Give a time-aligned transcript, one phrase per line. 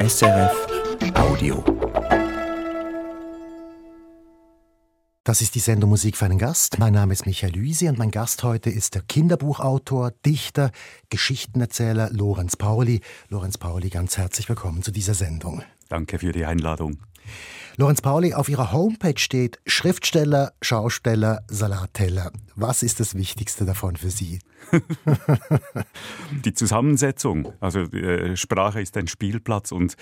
[0.00, 0.66] SRF
[1.16, 1.64] Audio.
[5.24, 6.78] Das ist die Sendung Musik für einen Gast.
[6.78, 10.70] Mein Name ist Michael Luisi und mein Gast heute ist der Kinderbuchautor, Dichter,
[11.10, 13.00] Geschichtenerzähler Lorenz Pauli.
[13.28, 15.64] Lorenz Pauli, ganz herzlich willkommen zu dieser Sendung.
[15.88, 16.98] Danke für die Einladung.
[17.76, 22.32] Lorenz Pauli, auf Ihrer Homepage steht Schriftsteller, Schausteller, Salatteller.
[22.56, 24.40] Was ist das Wichtigste davon für Sie?
[26.44, 27.52] die Zusammensetzung.
[27.60, 29.96] Also äh, Sprache ist ein Spielplatz und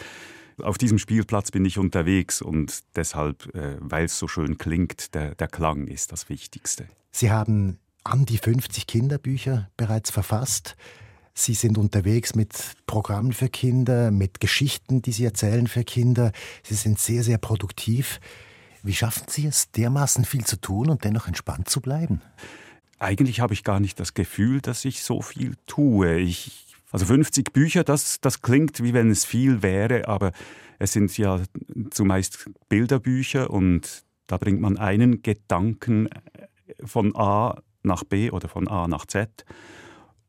[0.63, 5.35] auf diesem Spielplatz bin ich unterwegs und deshalb, äh, weil es so schön klingt, der,
[5.35, 6.89] der Klang ist das Wichtigste.
[7.11, 10.77] Sie haben an die 50 Kinderbücher bereits verfasst.
[11.39, 16.33] Sie sind unterwegs mit Programmen für Kinder, mit Geschichten, die Sie erzählen für Kinder.
[16.63, 18.21] Sie sind sehr, sehr produktiv.
[18.83, 22.23] Wie schaffen Sie es, dermaßen viel zu tun und dennoch entspannt zu bleiben?
[22.99, 26.17] Eigentlich habe ich gar nicht das Gefühl, dass ich so viel tue.
[26.17, 30.33] Ich, also 50 Bücher, das, das klingt wie wenn es viel wäre, aber
[30.79, 31.43] es sind ja
[31.91, 36.09] zumeist Bilderbücher und da bringt man einen Gedanken
[36.83, 39.45] von A nach B oder von A nach Z.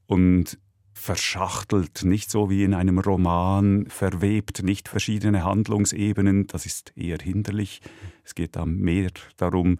[0.06, 0.60] Und
[0.98, 7.82] verschachtelt, nicht so wie in einem Roman, verwebt nicht verschiedene Handlungsebenen, das ist eher hinderlich.
[8.26, 9.78] Es geht dann mehr darum,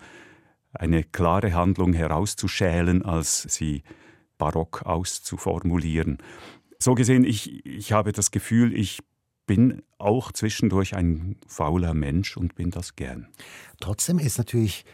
[0.74, 3.84] eine klare Handlung herauszuschälen, als sie
[4.38, 6.20] barock auszuformulieren.
[6.80, 9.00] So gesehen, ich, ich habe das Gefühl, ich
[9.48, 13.28] bin auch zwischendurch ein fauler Mensch und bin das gern.
[13.80, 14.86] Trotzdem ist natürlich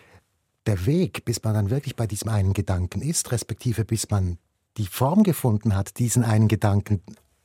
[0.66, 4.38] der Weg, bis man dann wirklich bei diesem einen Gedanken ist, respektive bis man
[4.78, 7.02] die Form gefunden hat, diesen einen Gedanken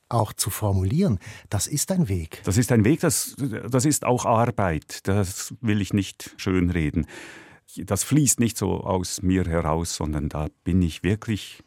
[0.08, 1.18] auch zu formulieren,
[1.50, 2.40] das ist ein Weg.
[2.44, 5.06] Das ist ein Weg, das, das ist auch Arbeit.
[5.06, 7.06] Das will ich nicht schönreden.
[7.76, 11.62] Das fließt nicht so aus mir heraus, sondern da bin ich wirklich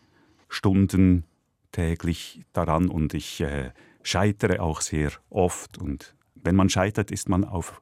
[0.49, 1.25] Stunden
[1.71, 5.77] täglich daran und ich äh, scheitere auch sehr oft.
[5.77, 7.81] Und wenn man scheitert, ist man auf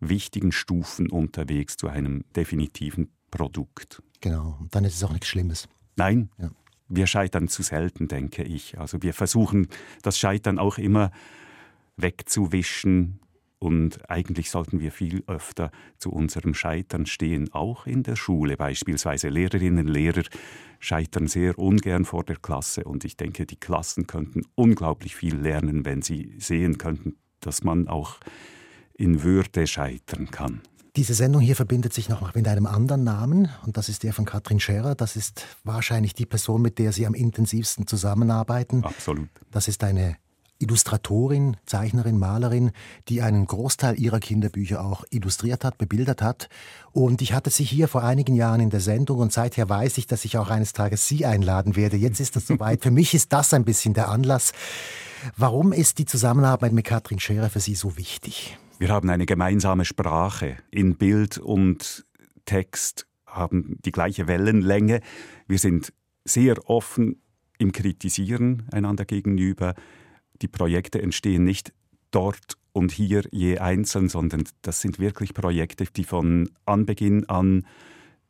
[0.00, 4.02] wichtigen Stufen unterwegs zu einem definitiven Produkt.
[4.20, 5.68] Genau, dann ist es auch nichts Schlimmes.
[5.96, 6.50] Nein, ja
[6.90, 8.78] wir scheitern zu selten, denke ich.
[8.78, 9.68] Also wir versuchen
[10.02, 11.10] das Scheitern auch immer
[11.96, 13.20] wegzuwischen
[13.58, 19.28] und eigentlich sollten wir viel öfter zu unserem Scheitern stehen, auch in der Schule beispielsweise.
[19.28, 20.22] Lehrerinnen und Lehrer
[20.78, 25.84] scheitern sehr ungern vor der Klasse und ich denke, die Klassen könnten unglaublich viel lernen,
[25.84, 28.18] wenn sie sehen könnten, dass man auch
[28.94, 30.62] in Würde scheitern kann.
[30.96, 34.24] Diese Sendung hier verbindet sich noch mit einem anderen Namen und das ist der von
[34.24, 34.96] Katrin Scherer.
[34.96, 38.84] Das ist wahrscheinlich die Person, mit der Sie am intensivsten zusammenarbeiten.
[38.84, 39.28] Absolut.
[39.52, 40.16] Das ist eine
[40.60, 42.72] Illustratorin, Zeichnerin, Malerin,
[43.08, 46.48] die einen Großteil ihrer Kinderbücher auch illustriert hat, bebildert hat.
[46.92, 50.06] Und ich hatte sie hier vor einigen Jahren in der Sendung und seither weiß ich,
[50.06, 51.96] dass ich auch eines Tages sie einladen werde.
[51.96, 52.82] Jetzt ist das soweit.
[52.82, 54.52] Für mich ist das ein bisschen der Anlass.
[55.36, 58.58] Warum ist die Zusammenarbeit mit Katrin Scherer für Sie so wichtig?
[58.80, 60.56] Wir haben eine gemeinsame Sprache.
[60.70, 62.06] In Bild und
[62.46, 65.02] Text haben die gleiche Wellenlänge.
[65.46, 65.92] Wir sind
[66.24, 67.20] sehr offen
[67.58, 69.74] im Kritisieren einander gegenüber.
[70.40, 71.74] Die Projekte entstehen nicht
[72.10, 77.66] dort und hier je einzeln, sondern das sind wirklich Projekte, die von Anbeginn an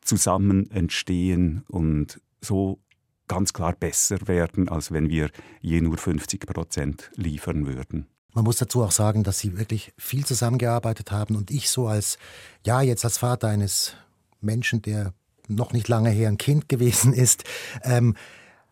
[0.01, 2.81] zusammen entstehen und so
[3.29, 5.29] ganz klar besser werden, als wenn wir
[5.61, 8.07] je nur 50 Prozent liefern würden.
[8.33, 12.17] Man muss dazu auch sagen, dass sie wirklich viel zusammengearbeitet haben und ich so als,
[12.65, 13.93] ja, jetzt als Vater eines
[14.39, 15.13] Menschen, der
[15.47, 17.43] noch nicht lange her ein Kind gewesen ist,
[17.83, 18.15] ähm,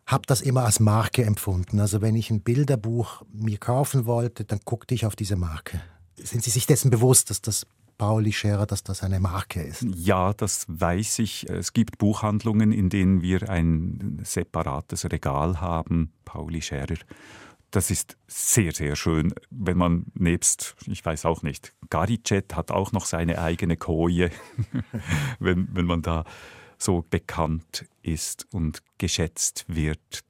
[0.06, 1.80] habe das immer als Marke empfunden.
[1.80, 5.81] Also wenn ich ein Bilderbuch mir kaufen wollte, dann guckte ich auf diese Marke.
[6.16, 9.86] Sind Sie sich dessen bewusst, dass das Pauli Scherer, dass das eine Marke ist?
[9.96, 11.47] Ja, das weiß ich.
[11.50, 16.97] Es gibt Buchhandlungen, in denen wir ein separates Regal haben, Pauli Scherer
[17.72, 22.91] das ist sehr, sehr schön, wenn man nebst, ich weiß auch nicht, Garicet hat auch
[22.91, 24.31] noch seine eigene Koje,
[25.40, 26.24] wenn, wenn man da
[26.78, 30.24] so bekannt ist und geschätzt wird.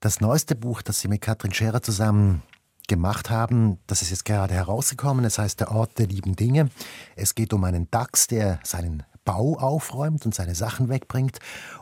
[0.00, 2.42] Das neueste Buch, das Sie mit Katrin Scherer zusammen
[2.86, 5.24] gemacht haben, das ist jetzt gerade herausgekommen.
[5.24, 6.70] Es heißt Der Ort der lieben Dinge.
[7.16, 11.38] Es geht um einen Dachs, der seinen Bau aufräumt und seine Sachen wegbringt.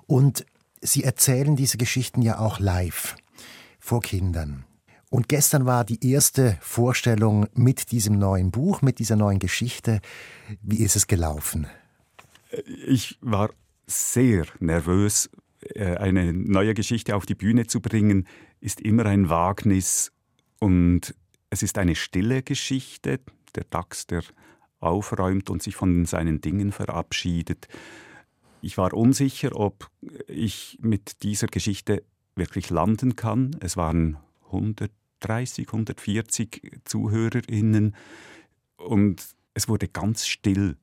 [0.07, 0.47] Und
[0.81, 3.17] Sie erzählen diese Geschichten ja auch live
[3.79, 4.65] vor Kindern.
[5.15, 10.01] Und gestern war die erste Vorstellung mit diesem neuen Buch, mit dieser neuen Geschichte.
[10.61, 11.69] Wie ist es gelaufen?
[12.85, 13.51] Ich war
[13.87, 15.31] sehr nervös.
[15.61, 18.27] Äh, eine neue Geschichte auf die Bühne zu bringen,
[18.61, 20.11] ist immer ein Wagnis.
[20.59, 21.15] Und
[21.49, 23.21] es ist eine stille Geschichte.
[23.55, 24.25] Der Dachs, der
[24.81, 27.69] aufräumt und sich von seinen Dingen verabschiedet.
[28.63, 29.89] Ich war unsicher, ob
[30.27, 32.03] ich mit dieser Geschichte
[32.35, 33.55] wirklich landen kann.
[33.61, 34.17] Es waren
[34.47, 34.91] 100
[35.23, 37.95] 130, 140 ZuhörerInnen.
[38.77, 39.25] Und
[39.55, 40.77] es wurde ganz still.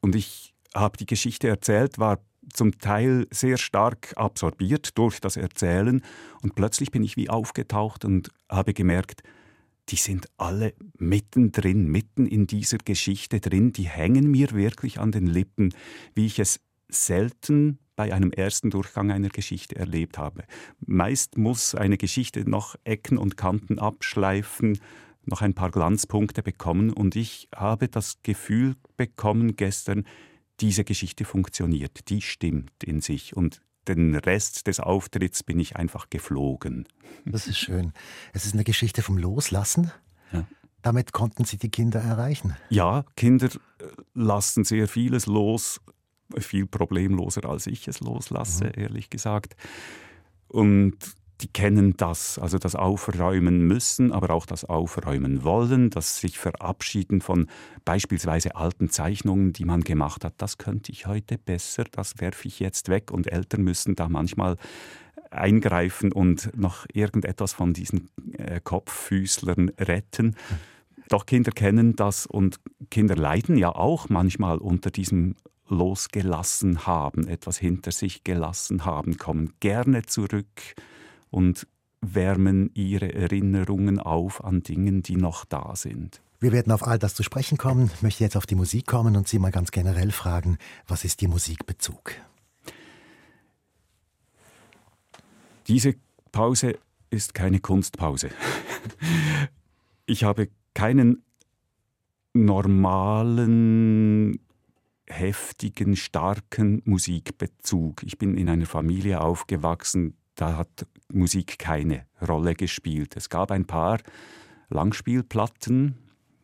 [0.00, 2.20] Und ich habe die Geschichte erzählt, war
[2.52, 6.02] zum Teil sehr stark absorbiert durch das Erzählen.
[6.42, 9.22] Und plötzlich bin ich wie aufgetaucht und habe gemerkt,
[9.88, 15.26] die sind alle mittendrin, mitten in dieser Geschichte drin, die hängen mir wirklich an den
[15.26, 15.74] Lippen,
[16.14, 20.44] wie ich es selten bei einem ersten Durchgang einer Geschichte erlebt habe.
[20.80, 24.78] Meist muss eine Geschichte noch Ecken und Kanten abschleifen,
[25.24, 30.04] noch ein paar Glanzpunkte bekommen und ich habe das Gefühl bekommen gestern,
[30.60, 36.10] diese Geschichte funktioniert, die stimmt in sich und den Rest des Auftritts bin ich einfach
[36.10, 36.88] geflogen.
[37.24, 37.92] Das ist schön.
[38.32, 39.92] Es ist eine Geschichte vom Loslassen.
[40.32, 40.46] Ja.
[40.82, 42.56] Damit konnten Sie die Kinder erreichen.
[42.68, 43.84] Ja, Kinder äh,
[44.14, 45.80] lassen sehr vieles los,
[46.38, 48.82] viel problemloser als ich es loslasse, mhm.
[48.82, 49.56] ehrlich gesagt.
[50.48, 50.96] Und
[51.42, 57.20] die kennen das, also das Aufräumen müssen, aber auch das Aufräumen wollen, das sich verabschieden
[57.20, 57.48] von
[57.84, 60.34] beispielsweise alten Zeichnungen, die man gemacht hat.
[60.38, 63.10] Das könnte ich heute besser, das werfe ich jetzt weg.
[63.10, 64.56] Und Eltern müssen da manchmal
[65.30, 68.08] eingreifen und noch irgendetwas von diesen
[68.38, 70.36] äh, Kopffüßlern retten.
[71.08, 72.58] Doch Kinder kennen das und
[72.90, 75.36] Kinder leiden ja auch manchmal unter diesem
[75.68, 80.74] losgelassen haben, etwas hinter sich gelassen haben, kommen gerne zurück
[81.30, 81.66] und
[82.00, 86.20] wärmen ihre Erinnerungen auf an Dingen, die noch da sind.
[86.38, 87.90] Wir werden auf all das zu sprechen kommen.
[87.94, 91.22] Ich möchte jetzt auf die Musik kommen und Sie mal ganz generell fragen, was ist
[91.22, 92.12] Ihr Musikbezug?
[95.66, 95.94] Diese
[96.32, 96.78] Pause
[97.10, 98.30] ist keine Kunstpause.
[100.04, 101.24] Ich habe keinen
[102.32, 104.38] normalen,
[105.08, 108.02] heftigen, starken Musikbezug.
[108.02, 113.16] Ich bin in einer Familie aufgewachsen, da hat Musik keine Rolle gespielt.
[113.16, 114.00] Es gab ein paar
[114.68, 115.96] Langspielplatten,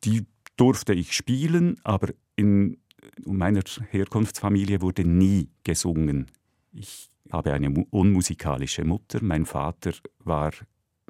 [0.04, 0.26] die
[0.56, 2.78] durfte ich spielen, aber in
[3.24, 6.26] meiner Herkunftsfamilie wurde nie gesungen.
[6.72, 10.52] Ich habe eine unmusikalische Mutter, mein Vater war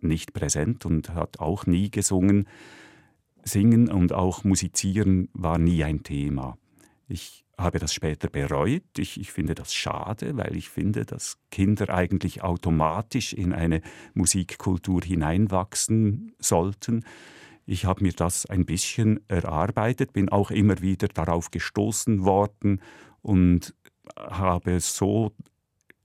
[0.00, 2.48] nicht präsent und hat auch nie gesungen.
[3.44, 6.56] Singen und auch musizieren war nie ein Thema.
[7.12, 8.98] Ich habe das später bereut.
[8.98, 13.82] Ich, ich, finde das schade, weil ich finde, dass Kinder eigentlich automatisch in eine
[14.14, 17.04] Musikkultur hineinwachsen sollten.
[17.66, 22.80] Ich habe mir das ein bisschen erarbeitet, bin auch immer wieder darauf gestoßen worden
[23.20, 23.74] und
[24.16, 25.32] habe so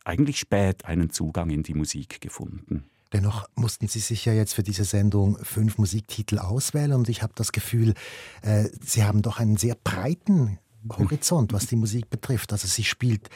[0.04, 2.83] eigentlich spät einen Zugang in die Musik gefunden.
[3.13, 7.31] Dennoch mussten Sie sich ja jetzt für diese Sendung fünf Musiktitel auswählen und ich habe
[7.36, 7.94] das Gefühl,
[8.42, 10.59] äh, Sie haben doch einen sehr breiten
[10.98, 12.51] Horizont, was die Musik betrifft.
[12.51, 13.30] Also sie spielt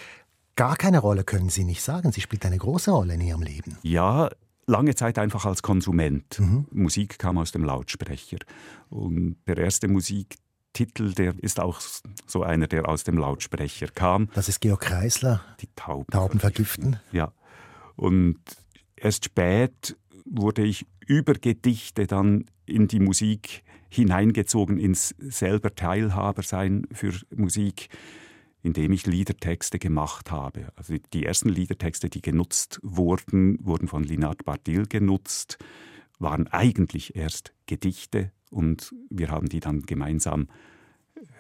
[0.56, 2.12] gar keine Rolle, können Sie nicht sagen.
[2.12, 3.78] Sie spielt eine große Rolle in Ihrem Leben.
[3.84, 4.30] Ja,
[4.68, 6.40] lange Zeit einfach als Konsument.
[6.40, 6.66] Mhm.
[6.72, 8.38] Musik kam aus dem Lautsprecher.
[8.90, 11.82] Und der erste Musiktitel, der ist auch
[12.28, 14.30] so einer, der aus dem Lautsprecher kam.
[14.34, 15.42] Das ist Georg Kreisler.
[15.62, 17.00] Die Tauben, Tauben vergiften.
[17.12, 17.34] Ja.
[17.96, 18.40] Und
[18.96, 19.96] erst spät
[20.26, 27.90] wurde ich über Gedichte dann in die Musik hineingezogen ins selber Teilhaber sein für Musik,
[28.64, 30.72] indem ich Liedertexte gemacht habe.
[30.76, 35.58] Also die ersten Liedertexte, die genutzt wurden, wurden von Linard Bardil genutzt,
[36.20, 40.48] waren eigentlich erst Gedichte und wir haben die dann gemeinsam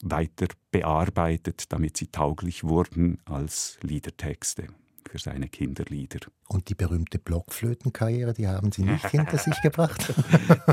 [0.03, 4.67] weiter bearbeitet, damit sie tauglich wurden als Liedertexte
[5.09, 6.19] für seine Kinderlieder.
[6.47, 10.13] Und die berühmte Blockflötenkarriere, die haben Sie nicht hinter sich gebracht?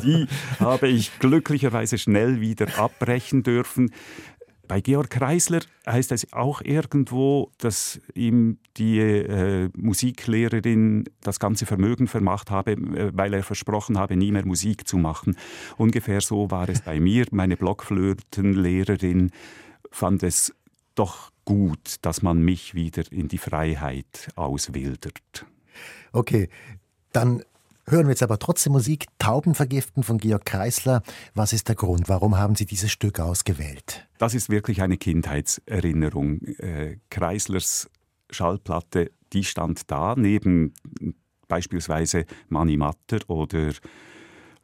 [0.02, 0.26] Die
[0.60, 3.92] habe ich glücklicherweise schnell wieder abbrechen dürfen.
[4.68, 12.06] Bei Georg Kreisler heißt es auch irgendwo, dass ihm die äh, Musiklehrerin das ganze Vermögen
[12.06, 15.36] vermacht habe, äh, weil er versprochen habe, nie mehr Musik zu machen.
[15.78, 17.24] Ungefähr so war es bei mir.
[17.30, 19.30] Meine Blockflötenlehrerin
[19.90, 20.54] fand es
[20.98, 25.46] doch gut, dass man mich wieder in die Freiheit auswildert.
[26.12, 26.48] Okay,
[27.12, 27.42] dann
[27.86, 29.06] hören wir jetzt aber trotzdem Musik.
[29.18, 31.02] Tauben vergiften von Georg Kreisler.
[31.34, 32.08] Was ist der Grund?
[32.08, 34.06] Warum haben Sie dieses Stück ausgewählt?
[34.18, 36.42] Das ist wirklich eine Kindheitserinnerung.
[36.58, 37.88] Äh, Kreislers
[38.30, 40.74] Schallplatte, die stand da neben
[41.46, 43.72] beispielsweise Mani Matter oder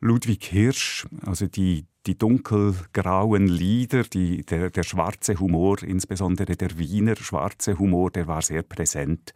[0.04, 7.16] Ludwig Hirsch, also die, die dunkelgrauen Lieder, die, der, der schwarze Humor, insbesondere der Wiener
[7.16, 9.32] schwarze Humor, der war sehr präsent.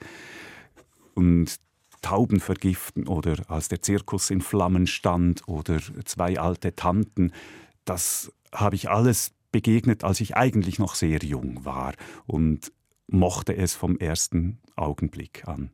[1.14, 1.56] Und
[2.02, 7.32] Tauben vergiften oder als der Zirkus in Flammen stand oder zwei alte Tanten,
[7.86, 11.94] das habe ich alles begegnet, als ich eigentlich noch sehr jung war
[12.26, 12.72] und
[13.06, 15.70] mochte es vom ersten Augenblick an.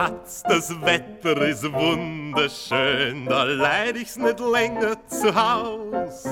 [0.00, 6.24] Schatz, das Wetter ist wunderschön, da leid ich's nicht länger zu Haus.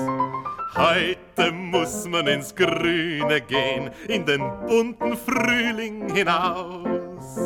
[0.75, 7.37] Heute muss man ins Grüne gehen, in den bunten Frühling hinaus.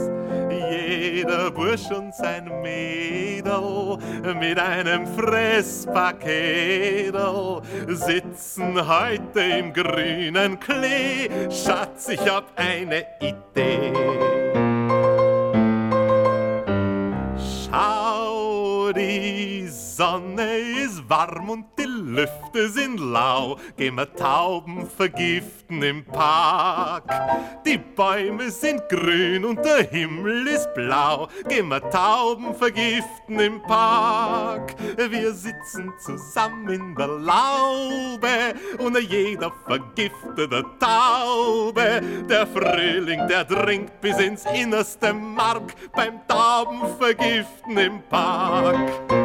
[0.50, 3.98] Jeder Bursch und sein Mädel
[4.40, 11.30] mit einem Fresspaketel sitzen heute im grünen Klee.
[11.50, 14.43] Schatz, ich hab eine Idee.
[20.44, 23.58] Sonne ist warm und die Lüfte sind lau.
[23.78, 27.10] Gehen wir Tauben vergiften im Park.
[27.66, 31.30] Die Bäume sind grün und der Himmel ist blau.
[31.48, 34.76] Gehen wir Tauben vergiften im Park.
[34.98, 42.02] Wir sitzen zusammen in der Laube und jeder vergiftete Taube.
[42.30, 49.23] Der Frühling, der dringt bis ins innerste Mark beim Taubenvergiften im Park.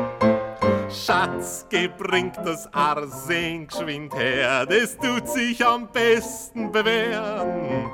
[0.90, 7.90] Schatz, gebringt das Arsen geschwind her, das tut sich am besten bewähren.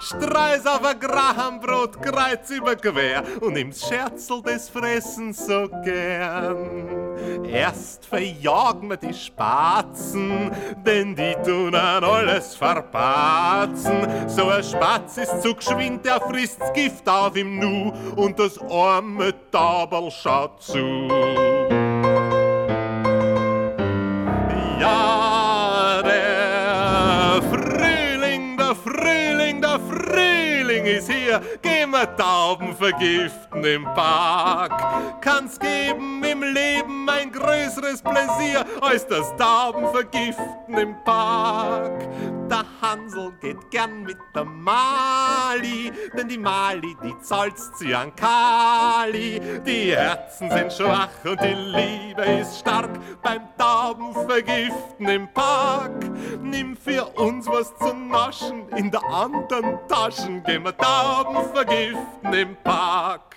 [0.00, 7.44] Streus auf ein Grahambrot, kreuz über quer und nimm's Scherzel des Fressens so gern.
[7.44, 10.52] Erst verjagen wir die Spatzen,
[10.86, 14.28] denn die tun an alles verpatzen.
[14.28, 19.34] So ein Spatz ist zu geschwind, der frisst's Gift auf im Nu und das arme
[19.50, 21.57] Taberl schaut zu.
[31.28, 31.42] Hier.
[31.60, 35.20] Gehen wir Tauben vergiften im Park.
[35.20, 42.08] Kann's geben im Leben ein größeres Pläsier als das Tauben vergiften im Park.
[42.48, 49.40] Der Hansel geht gern mit der Mali, denn die Mali, die zahlt's zu an Kali.
[49.66, 52.90] Die Herzen sind schwach und die Liebe ist stark
[53.22, 55.92] beim Taubenvergiften im Park.
[56.42, 63.36] Nimm für uns was zu naschen, in der anderen Taschen gehen wir Taubenvergiften im Park.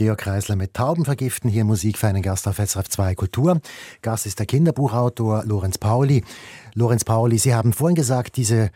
[0.00, 3.60] Georg Kreisler mit Tauben vergiften, hier Musik für einen Gast auf SRF 2 Kultur.
[4.00, 6.24] Gast ist der Kinderbuchautor Lorenz Pauli.
[6.72, 8.70] Lorenz Pauli, Sie haben vorhin gesagt, diese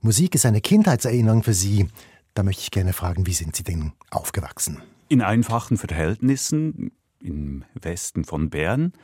[0.00, 1.88] Musik ist eine Kindheitserinnerung für Sie.
[2.32, 4.78] Da möchte ich gerne fragen, wie sind Sie denn aufgewachsen?
[5.08, 8.94] In einfachen Verhältnissen im Westen von Bern.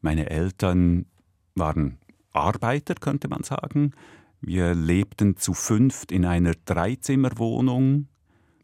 [0.00, 1.04] Meine Eltern
[1.54, 1.98] waren
[2.32, 3.92] Arbeiter, könnte man sagen.
[4.40, 8.08] Wir lebten zu fünft in einer Dreizimmerwohnung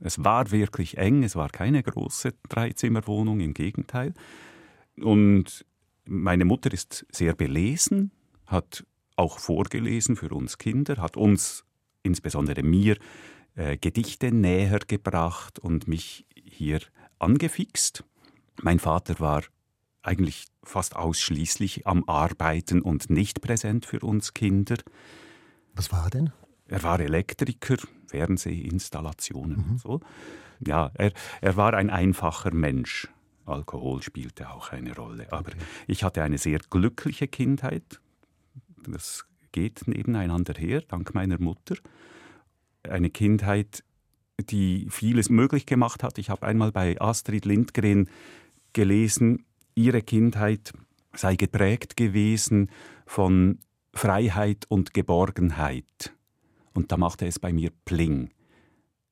[0.05, 4.13] es war wirklich eng, es war keine große Dreizimmerwohnung, im Gegenteil.
[5.01, 5.65] Und
[6.05, 8.11] meine Mutter ist sehr belesen,
[8.47, 8.85] hat
[9.17, 11.65] auch vorgelesen für uns Kinder, hat uns,
[12.03, 12.99] insbesondere mir,
[13.55, 16.81] äh, Gedichte näher gebracht und mich hier
[17.19, 18.05] angefixt.
[18.61, 19.43] Mein Vater war
[20.03, 24.77] eigentlich fast ausschließlich am Arbeiten und nicht präsent für uns Kinder.
[25.75, 26.31] Was war denn?
[26.69, 29.71] Er war Elektriker, Fernsehinstallationen mhm.
[29.71, 30.01] und so.
[30.61, 33.09] Ja, er, er war ein einfacher Mensch.
[33.47, 35.27] Alkohol spielte auch eine Rolle.
[35.31, 35.59] Aber okay.
[35.87, 38.01] ich hatte eine sehr glückliche Kindheit.
[38.87, 41.77] Das geht nebeneinander her, dank meiner Mutter.
[42.83, 43.85] Eine Kindheit,
[44.39, 46.19] die vieles möglich gemacht hat.
[46.19, 48.09] Ich habe einmal bei Astrid Lindgren
[48.73, 49.45] gelesen,
[49.75, 50.73] ihre Kindheit
[51.13, 52.71] sei geprägt gewesen
[53.07, 53.59] von
[53.93, 56.14] Freiheit und Geborgenheit.
[56.75, 58.31] Und da machte es bei mir Pling.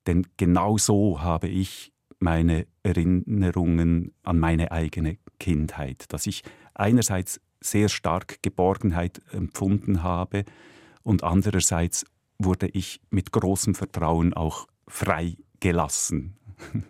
[0.07, 6.43] Denn genau so habe ich meine Erinnerungen an meine eigene Kindheit, dass ich
[6.75, 10.45] einerseits sehr stark Geborgenheit empfunden habe
[11.03, 12.05] und andererseits
[12.39, 16.37] wurde ich mit großem Vertrauen auch freigelassen.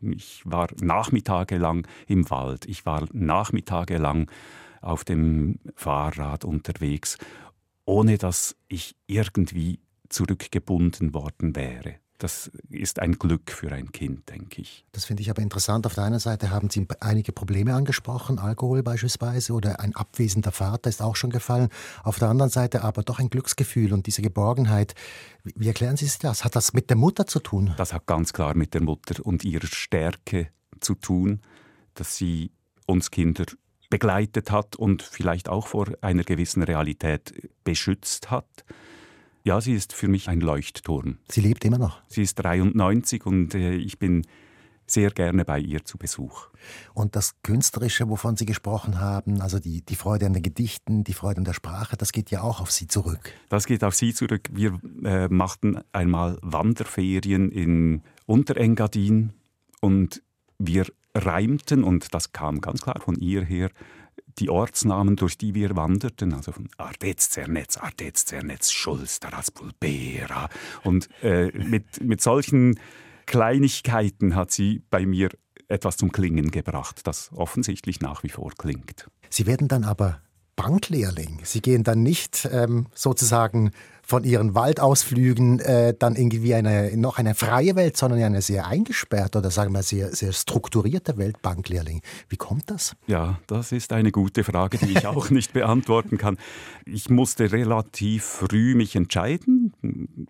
[0.00, 4.30] Ich war nachmittagelang im Wald, ich war nachmittagelang
[4.82, 7.18] auf dem Fahrrad unterwegs,
[7.84, 11.96] ohne dass ich irgendwie zurückgebunden worden wäre.
[12.18, 14.86] Das ist ein Glück für ein Kind, denke ich.
[14.92, 15.84] Das finde ich aber interessant.
[15.84, 20.88] Auf der einen Seite haben Sie einige Probleme angesprochen, Alkohol beispielsweise oder ein abwesender Vater
[20.88, 21.68] ist auch schon gefallen.
[22.04, 24.94] Auf der anderen Seite aber doch ein Glücksgefühl und diese Geborgenheit.
[25.42, 26.44] Wie erklären Sie sich das?
[26.44, 27.74] Hat das mit der Mutter zu tun?
[27.76, 30.48] Das hat ganz klar mit der Mutter und ihrer Stärke
[30.80, 31.40] zu tun,
[31.94, 32.52] dass sie
[32.86, 33.44] uns Kinder
[33.90, 38.64] begleitet hat und vielleicht auch vor einer gewissen Realität beschützt hat.
[39.46, 41.18] Ja, sie ist für mich ein Leuchtturm.
[41.28, 42.00] Sie lebt immer noch?
[42.08, 44.26] Sie ist 93 und äh, ich bin
[44.86, 46.48] sehr gerne bei ihr zu Besuch.
[46.94, 51.12] Und das Künstlerische, wovon Sie gesprochen haben, also die, die Freude an den Gedichten, die
[51.12, 53.32] Freude an der Sprache, das geht ja auch auf Sie zurück.
[53.50, 54.48] Das geht auf Sie zurück.
[54.50, 59.34] Wir äh, machten einmal Wanderferien in Unterengadin
[59.82, 60.22] und
[60.58, 63.68] wir reimten, und das kam ganz klar von ihr her,
[64.38, 70.48] die Ortsnamen, durch die wir wanderten, also von Ardez, Zernetz, Ardez, Zernetz, Schulz, Taraspulbera.
[70.82, 72.78] Und äh, mit, mit solchen
[73.26, 75.30] Kleinigkeiten hat sie bei mir
[75.68, 79.08] etwas zum Klingen gebracht, das offensichtlich nach wie vor klingt.
[79.30, 80.20] Sie werden dann aber
[80.56, 81.40] Banklehrling.
[81.42, 83.72] Sie gehen dann nicht ähm, sozusagen
[84.04, 89.38] von Ihren Waldausflügen äh, dann irgendwie eine, noch eine freie Welt, sondern eine sehr eingesperrte
[89.38, 92.02] oder sagen wir sehr, sehr strukturierte Welt Banklehrling.
[92.28, 92.94] Wie kommt das?
[93.06, 96.36] Ja, das ist eine gute Frage, die ich auch nicht beantworten kann.
[96.84, 99.72] Ich musste relativ früh mich entscheiden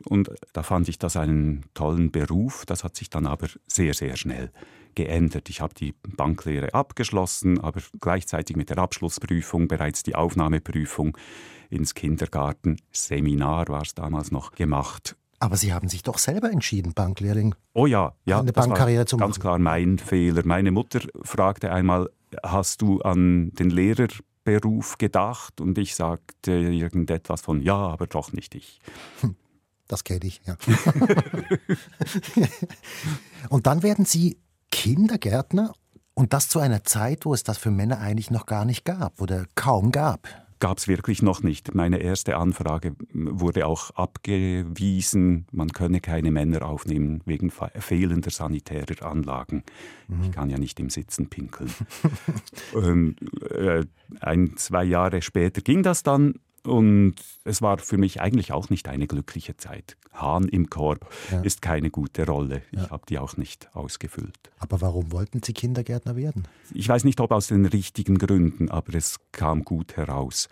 [0.09, 2.65] und da fand ich das einen tollen Beruf.
[2.67, 4.51] Das hat sich dann aber sehr, sehr schnell
[4.95, 5.49] geändert.
[5.49, 11.17] Ich habe die Banklehre abgeschlossen, aber gleichzeitig mit der Abschlussprüfung bereits die Aufnahmeprüfung
[11.71, 15.17] ins Kindergartenseminar war es damals noch gemacht.
[15.41, 17.55] Aber Sie haben sich doch selber entschieden, Banklehrling.
[17.75, 19.29] Oh ja, ja, eine Bankkarriere zu machen.
[19.29, 20.43] Ganz klar mein Fehler.
[20.47, 22.09] Meine Mutter fragte einmal:
[22.43, 25.61] Hast du an den Lehrerberuf gedacht?
[25.61, 28.81] Und ich sagte irgendetwas von Ja, aber doch nicht ich.
[29.87, 30.57] Das kenne ich, ja.
[33.51, 34.39] und dann werden Sie
[34.75, 35.73] Kindergärtner
[36.15, 39.21] und das zu einer Zeit, wo es das für Männer eigentlich noch gar nicht gab
[39.21, 40.29] oder kaum gab.
[40.59, 41.77] Gab es wirklich noch nicht.
[41.77, 49.63] Meine erste Anfrage wurde auch abgewiesen, man könne keine Männer aufnehmen wegen fehlender sanitärer Anlagen.
[50.09, 50.25] Mhm.
[50.25, 51.73] Ich kann ja nicht im Sitzen pinkeln.
[52.73, 53.17] Und,
[53.51, 53.85] äh,
[54.21, 56.35] ein, zwei Jahre später ging das dann
[56.67, 59.97] und es war für mich eigentlich auch nicht eine glückliche Zeit.
[60.13, 61.41] Hahn im Korb ja.
[61.43, 62.63] ist keine gute Rolle.
[62.73, 62.91] Ich ja.
[62.91, 64.51] habe die auch nicht ausgefüllt.
[64.59, 66.49] Aber warum wollten Sie Kindergärtner werden?
[66.73, 70.49] Ich weiß nicht, ob aus den richtigen Gründen, aber es kam gut heraus.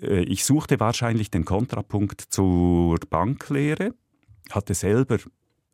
[0.00, 3.94] Äh, ich suchte wahrscheinlich den Kontrapunkt zur Banklehre,
[4.50, 5.18] hatte selber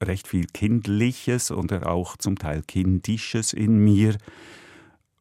[0.02, 4.16] recht viel Kindliches und auch zum Teil Kindisches in mir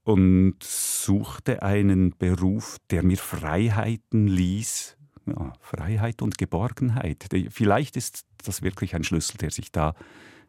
[0.05, 7.27] und suchte einen Beruf, der mir Freiheiten ließ, ja, Freiheit und Geborgenheit.
[7.49, 9.95] Vielleicht ist das wirklich ein Schlüssel, der sich da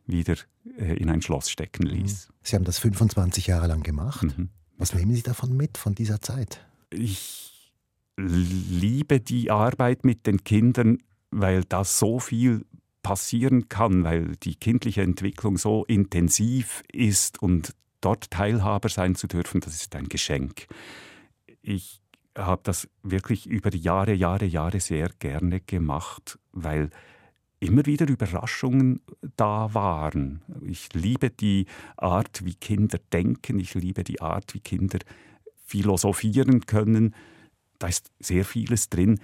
[0.07, 0.37] wieder
[0.79, 2.29] äh, in ein Schloss stecken ließ.
[2.29, 2.33] Mhm.
[2.43, 4.25] Sie haben das 25 Jahre lang gemacht.
[4.37, 4.51] Mhm.
[4.77, 6.61] Was nehmen Sie davon mit, von dieser Zeit?
[6.91, 7.73] Ich
[8.19, 10.99] liebe die Arbeit mit den Kindern,
[11.31, 12.67] weil da so viel
[13.03, 19.61] passieren kann, weil die kindliche Entwicklung so intensiv ist und dort Teilhaber sein zu dürfen,
[19.61, 20.67] das ist ein Geschenk.
[21.63, 22.01] Ich
[22.37, 26.91] habe das wirklich über Jahre, Jahre, Jahre sehr gerne gemacht, weil
[27.61, 29.01] immer wieder Überraschungen
[29.37, 30.43] da waren.
[30.63, 34.99] Ich liebe die Art, wie Kinder denken, ich liebe die Art, wie Kinder
[35.65, 37.15] philosophieren können.
[37.79, 39.21] Da ist sehr vieles drin,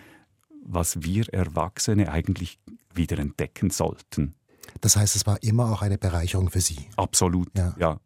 [0.64, 2.58] was wir Erwachsene eigentlich
[2.94, 4.34] wieder entdecken sollten.
[4.80, 6.88] Das heißt, es war immer auch eine Bereicherung für Sie.
[6.96, 7.74] Absolut, ja.
[7.78, 8.00] ja.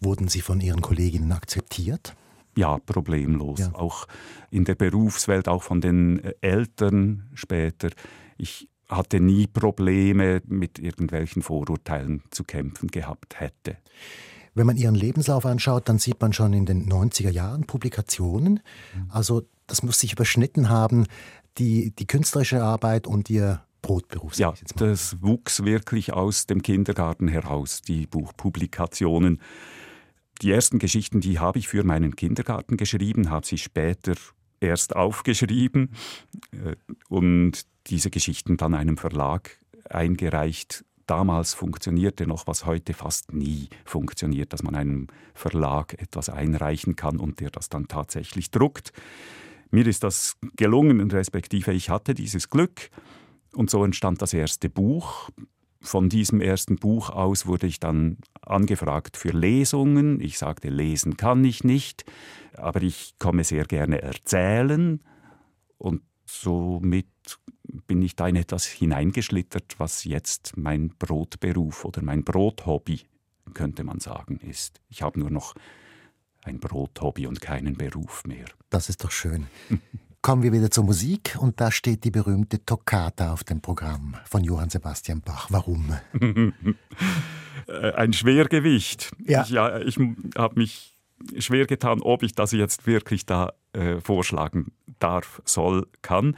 [0.00, 2.14] Wurden Sie von Ihren Kolleginnen akzeptiert?
[2.56, 3.60] Ja, problemlos.
[3.60, 3.74] Ja.
[3.74, 4.06] Auch
[4.50, 7.90] in der Berufswelt, auch von den äh, Eltern später.
[8.36, 13.76] Ich hatte nie Probleme mit irgendwelchen Vorurteilen zu kämpfen gehabt hätte.
[14.54, 18.54] Wenn man Ihren Lebenslauf anschaut, dann sieht man schon in den 90er Jahren Publikationen.
[18.94, 19.10] Mhm.
[19.10, 21.06] Also das muss sich überschnitten haben,
[21.58, 24.36] die, die künstlerische Arbeit und Ihr Brotberuf.
[24.36, 29.40] Ja, das wuchs wirklich aus dem Kindergarten heraus, die Buchpublikationen.
[30.42, 34.14] Die ersten Geschichten, die habe ich für meinen Kindergarten geschrieben, habe sie später
[34.60, 35.90] erst aufgeschrieben
[36.52, 36.76] äh,
[37.08, 40.84] und diese Geschichten dann einem Verlag eingereicht.
[41.06, 47.18] Damals funktionierte noch, was heute fast nie funktioniert, dass man einem Verlag etwas einreichen kann
[47.18, 48.92] und der das dann tatsächlich druckt.
[49.70, 52.90] Mir ist das gelungen, respektive ich hatte dieses Glück.
[53.52, 55.30] Und so entstand das erste Buch.
[55.82, 60.20] Von diesem ersten Buch aus wurde ich dann angefragt für Lesungen.
[60.20, 62.04] Ich sagte, lesen kann ich nicht,
[62.54, 65.02] aber ich komme sehr gerne erzählen.
[65.78, 67.06] Und somit
[67.86, 73.00] bin ich da in etwas hineingeschlittert, was jetzt mein Brotberuf oder mein Brothobby,
[73.54, 74.80] könnte man sagen, ist.
[74.88, 75.54] Ich habe nur noch
[76.42, 78.46] ein Brothobby und keinen Beruf mehr.
[78.68, 79.46] Das ist doch schön.
[80.22, 84.44] Kommen wir wieder zur Musik und da steht die berühmte Toccata auf dem Programm von
[84.44, 85.46] Johann Sebastian Bach.
[85.48, 85.96] Warum?
[87.66, 89.12] Ein Schwergewicht.
[89.24, 89.42] Ja.
[89.42, 89.98] Ich, ja, ich
[90.36, 90.94] habe mich
[91.38, 96.36] schwer getan, ob ich das jetzt wirklich da äh, vorschlagen darf, soll, kann.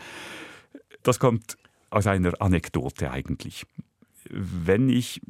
[1.02, 1.56] Das kommt
[1.90, 3.66] aus einer Anekdote eigentlich.
[4.30, 5.20] Wenn ich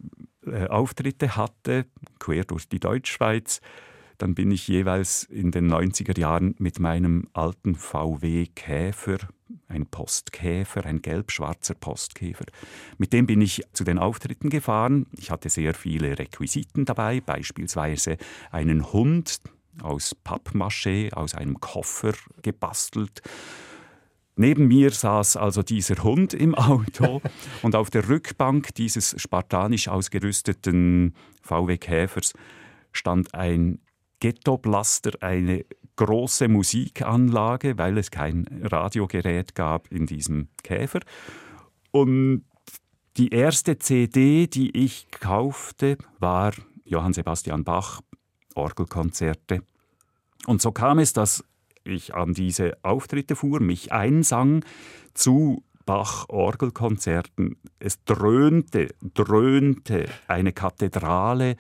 [0.47, 1.87] äh, Auftritte hatte,
[2.19, 3.63] quer durch die Deutschschweiz,
[4.23, 9.19] dann bin ich jeweils in den 90er Jahren mit meinem alten VW Käfer,
[9.67, 12.45] ein Postkäfer, ein gelb-schwarzer Postkäfer.
[12.99, 15.07] Mit dem bin ich zu den Auftritten gefahren.
[15.19, 18.17] Ich hatte sehr viele Requisiten dabei, beispielsweise
[18.53, 19.41] einen Hund
[19.83, 23.23] aus Pappmaché, aus einem Koffer gebastelt.
[24.37, 27.21] Neben mir saß also dieser Hund im Auto
[27.63, 32.35] und auf der Rückbank dieses spartanisch ausgerüsteten VW Käfers
[32.93, 33.81] stand ein
[34.23, 35.65] Ghetto-Blaster, eine
[35.97, 41.01] große Musikanlage, weil es kein Radiogerät gab in diesem Käfer.
[41.91, 42.45] Und
[43.17, 46.53] die erste CD, die ich kaufte, war
[46.85, 48.01] Johann Sebastian Bach,
[48.55, 49.65] Orgelkonzerte.
[50.47, 51.43] Und so kam es, dass
[51.83, 54.65] ich an diese Auftritte fuhr, mich einsang
[55.15, 57.57] zu Bach-Orgelkonzerten.
[57.81, 61.57] Es dröhnte, dröhnte eine Kathedrale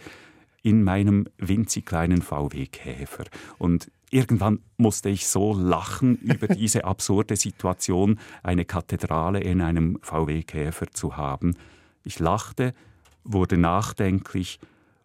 [0.63, 3.25] in meinem winzig kleinen VW-Käfer.
[3.59, 10.91] Und irgendwann musste ich so lachen über diese absurde Situation, eine Kathedrale in einem VW-Käfer
[10.93, 11.57] zu haben.
[12.05, 12.75] Ich lachte,
[13.25, 14.61] wurde nachdenklich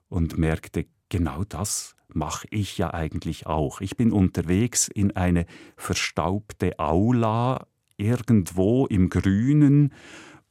[0.09, 3.81] und merkte, genau das mache ich ja eigentlich auch.
[3.81, 7.67] Ich bin unterwegs in eine verstaubte Aula
[7.97, 9.93] irgendwo im Grünen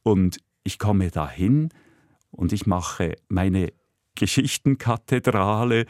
[0.03, 1.69] und ich komme dahin
[2.29, 3.71] und ich mache meine
[4.17, 5.85] Geschichtenkathedrale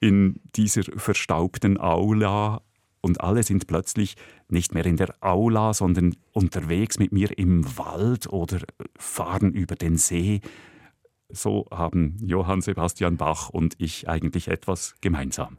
[0.00, 2.60] in dieser verstaubten Aula
[3.00, 4.16] und alle sind plötzlich
[4.48, 8.60] nicht mehr in der Aula, sondern unterwegs mit mir im Wald oder
[8.96, 10.40] fahren über den See.
[11.28, 15.58] So haben Johann Sebastian Bach und ich eigentlich etwas gemeinsam.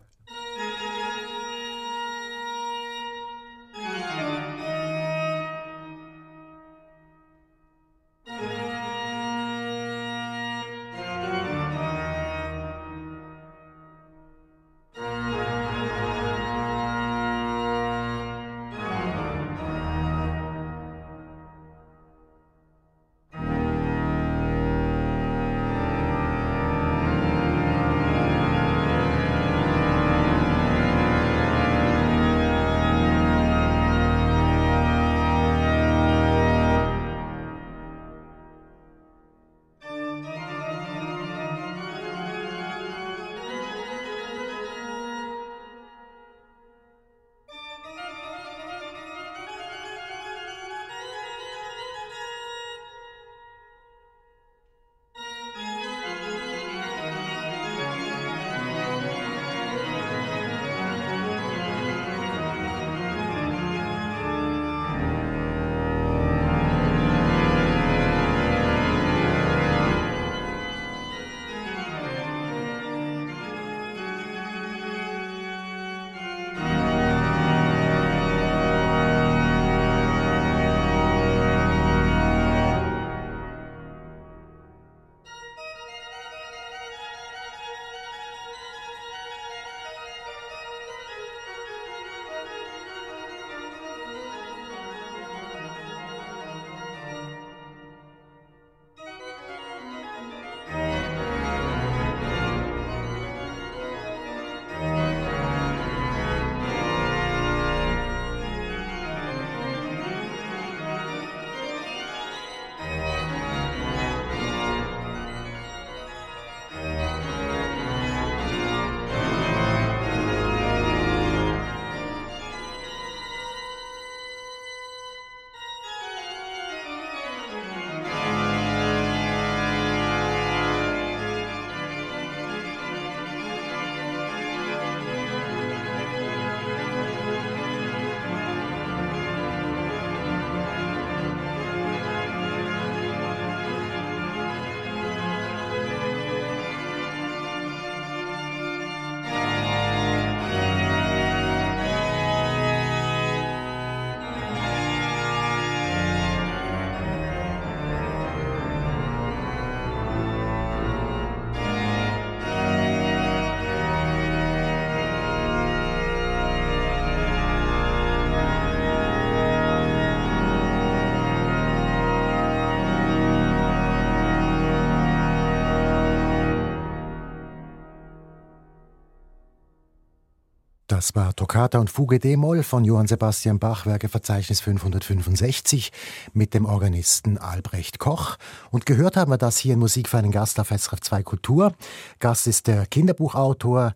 [180.93, 185.91] Das war Toccata und Fuge D-Moll von Johann Sebastian Bach, Werkeverzeichnis 565
[186.33, 188.37] mit dem Organisten Albrecht Koch.
[188.69, 191.73] Und gehört haben wir das hier in Musik für einen Gast auf SRF 2 Kultur.
[192.19, 193.95] Gast ist der Kinderbuchautor,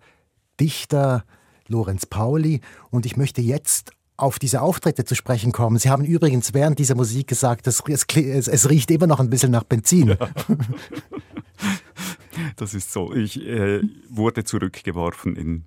[0.60, 1.24] Dichter
[1.68, 2.62] Lorenz Pauli.
[2.90, 5.78] Und ich möchte jetzt auf diese Auftritte zu sprechen kommen.
[5.78, 9.52] Sie haben übrigens während dieser Musik gesagt, es, es, es riecht immer noch ein bisschen
[9.52, 10.08] nach Benzin.
[10.08, 10.18] Ja.
[12.56, 13.14] Das ist so.
[13.14, 15.66] Ich äh, wurde zurückgeworfen in,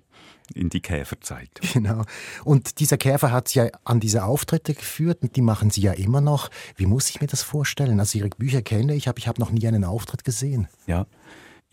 [0.51, 1.49] in die Käferzeit.
[1.73, 2.03] Genau.
[2.43, 5.93] Und dieser Käfer hat Sie ja an diese Auftritte geführt und die machen Sie ja
[5.93, 6.49] immer noch.
[6.75, 7.99] Wie muss ich mir das vorstellen?
[7.99, 10.67] Also Ihre Bücher kenne ich, aber ich habe noch nie einen Auftritt gesehen.
[10.85, 11.07] Ja.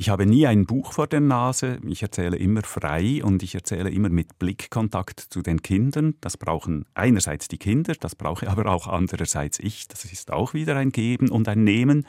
[0.00, 1.80] Ich habe nie ein Buch vor der Nase.
[1.84, 6.14] Ich erzähle immer frei und ich erzähle immer mit Blickkontakt zu den Kindern.
[6.20, 9.88] Das brauchen einerseits die Kinder, das brauche aber auch andererseits ich.
[9.88, 12.06] Das ist auch wieder ein Geben und ein Nehmen.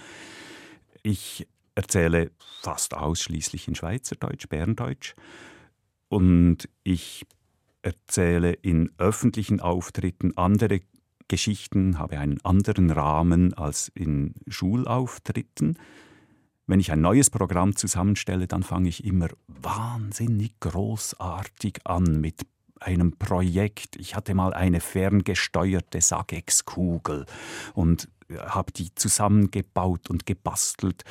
[1.02, 2.30] Ich erzähle
[2.62, 5.16] fast ausschließlich in Schweizerdeutsch, Berndeutsch.
[6.10, 7.26] Und ich
[7.82, 10.82] erzähle in öffentlichen Auftritten andere
[11.28, 15.78] Geschichten, habe einen anderen Rahmen als in Schulauftritten.
[16.66, 22.42] Wenn ich ein neues Programm zusammenstelle, dann fange ich immer wahnsinnig großartig an mit
[22.80, 23.96] einem Projekt.
[23.98, 27.26] Ich hatte mal eine ferngesteuerte Sagex-Kugel
[27.74, 31.04] und habe die zusammengebaut und gebastelt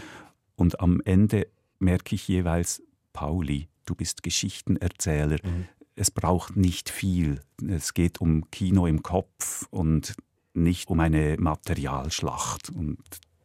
[0.56, 2.82] und am Ende merke ich jeweils,
[3.12, 5.38] Pauli, du bist Geschichtenerzähler.
[5.42, 5.66] Mhm.
[5.94, 7.40] Es braucht nicht viel.
[7.66, 10.14] Es geht um Kino im Kopf und
[10.54, 12.70] nicht um eine Materialschlacht.
[12.70, 12.98] Und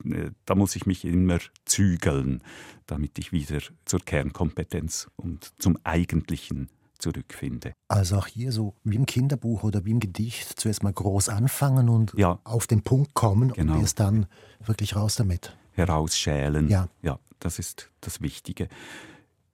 [0.05, 2.43] äh, da muss ich mich immer zügeln,
[2.85, 7.73] damit ich wieder zur Kernkompetenz und zum Eigentlichen zurückfinde.
[7.87, 11.89] Also auch hier so wie im Kinderbuch oder wie im Gedicht zuerst mal groß anfangen
[11.89, 12.39] und ja.
[12.43, 13.73] auf den Punkt kommen genau.
[13.73, 14.27] und erst dann
[14.65, 16.69] wirklich raus damit herausschälen.
[16.69, 16.87] Ja.
[17.01, 18.69] ja, das ist das Wichtige.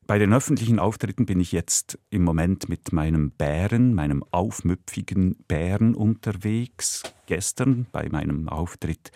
[0.10, 5.94] Bei den öffentlichen Auftritten bin ich jetzt im Moment mit meinem Bären, meinem aufmüpfigen Bären
[5.94, 7.04] unterwegs.
[7.28, 9.12] Gestern bei meinem Auftritt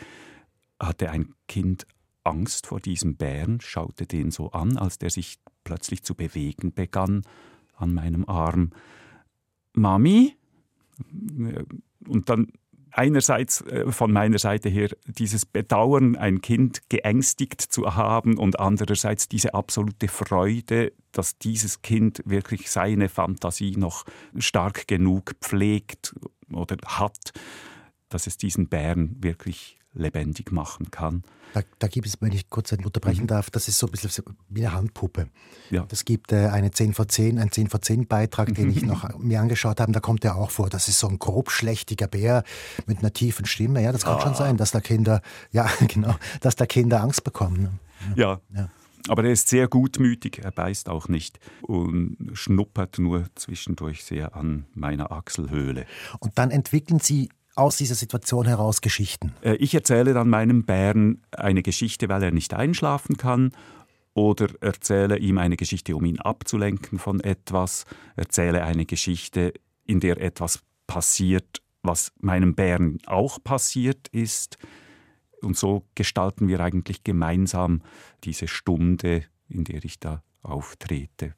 [0.79, 1.88] hatte ein Kind
[2.23, 7.23] Angst vor diesem Bären, schaute den so an, als der sich plötzlich zu bewegen begann
[7.75, 8.69] an meinem Arm.
[9.73, 10.36] Mami?
[12.08, 12.51] Und dann
[12.93, 19.27] einerseits äh, von meiner Seite her dieses Bedauern, ein Kind geängstigt zu haben und andererseits
[19.27, 24.06] diese absolute Freude, dass dieses Kind wirklich seine Fantasie noch
[24.38, 26.15] stark genug pflegt
[26.51, 27.34] oder hat,
[28.10, 31.23] dass es diesen Bären wirklich lebendig machen kann.
[31.53, 33.27] Da, da, gibt es, wenn ich kurz unterbrechen mhm.
[33.27, 35.27] darf, das ist so ein bisschen wie eine Handpuppe.
[35.69, 35.86] Ja.
[35.88, 39.17] Das gibt äh, eine 10 vor 10, einen 10 vor 10 Beitrag, den ich noch
[39.19, 40.69] mir angeschaut habe, da kommt er auch vor.
[40.69, 42.43] Das ist so ein grob schlechtiger Bär
[42.88, 43.84] mit einer tiefen Stimme.
[43.84, 44.21] Ja, das kann ah.
[44.21, 47.62] schon sein, dass da Kinder, ja, genau, dass da Kinder Angst bekommen.
[47.62, 47.71] Ne?
[48.15, 48.41] Ja.
[48.56, 48.69] ja.
[49.10, 54.65] Aber er ist sehr gutmütig, er beißt auch nicht und schnuppert nur zwischendurch sehr an
[54.73, 55.86] meiner Achselhöhle.
[56.19, 59.33] Und dann entwickeln Sie aus dieser Situation heraus Geschichten?
[59.41, 63.51] Äh, ich erzähle dann meinem Bären eine Geschichte, weil er nicht einschlafen kann
[64.13, 67.85] oder erzähle ihm eine Geschichte, um ihn abzulenken von etwas,
[68.15, 69.53] erzähle eine Geschichte,
[69.85, 74.57] in der etwas passiert, was meinem Bären auch passiert ist.
[75.41, 77.81] Und so gestalten wir eigentlich gemeinsam
[78.23, 81.35] diese Stunde, in der ich da auftrete.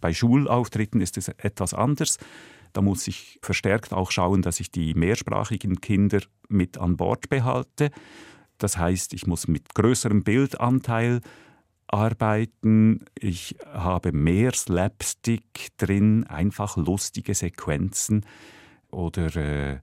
[0.00, 2.18] Bei Schulauftritten ist es etwas anders.
[2.74, 7.90] Da muss ich verstärkt auch schauen, dass ich die mehrsprachigen Kinder mit an Bord behalte.
[8.58, 11.20] Das heißt, ich muss mit größerem Bildanteil
[11.86, 13.04] arbeiten.
[13.16, 18.26] Ich habe mehr Slapstick drin, einfach lustige Sequenzen
[18.90, 19.78] oder äh,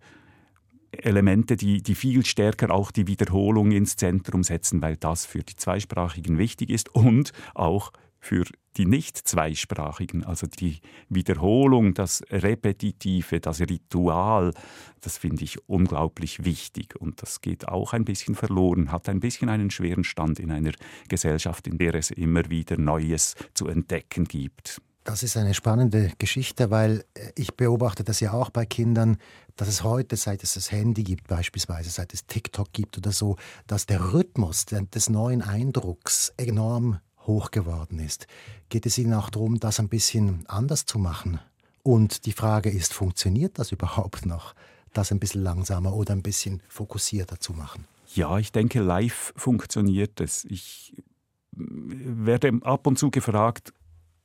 [0.92, 5.56] Elemente, die, die viel stärker auch die Wiederholung ins Zentrum setzen, weil das für die
[5.56, 8.44] Zweisprachigen wichtig ist und auch für
[8.78, 10.80] die nicht zweisprachigen, also die
[11.10, 14.54] Wiederholung, das Repetitive, das Ritual,
[15.02, 19.50] das finde ich unglaublich wichtig und das geht auch ein bisschen verloren, hat ein bisschen
[19.50, 20.72] einen schweren Stand in einer
[21.10, 24.82] Gesellschaft, in der es immer wieder Neues zu entdecken gibt.
[25.04, 29.18] Das ist eine spannende Geschichte, weil äh, ich beobachte das ja auch bei Kindern,
[29.56, 33.36] dass es heute, seit es das Handy gibt beispielsweise, seit es TikTok gibt oder so,
[33.66, 38.28] dass der Rhythmus des neuen Eindrucks enorm hoch geworden ist.
[38.70, 41.40] Geht es Ihnen auch darum, das ein bisschen anders zu machen?
[41.84, 44.54] Und die Frage ist, funktioniert das überhaupt noch,
[44.94, 47.86] das ein bisschen langsamer oder ein bisschen fokussierter zu machen?
[48.14, 50.46] Ja, ich denke, live funktioniert es.
[50.46, 50.94] Ich
[51.54, 53.74] werde ab und zu gefragt,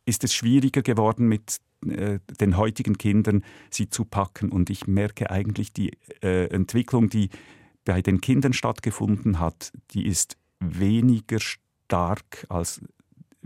[0.05, 4.51] ist es schwieriger geworden mit äh, den heutigen Kindern, sie zu packen?
[4.51, 7.31] Und ich merke eigentlich, die äh, Entwicklung, die
[7.85, 11.66] bei den Kindern stattgefunden hat, die ist weniger stark,
[12.49, 12.81] als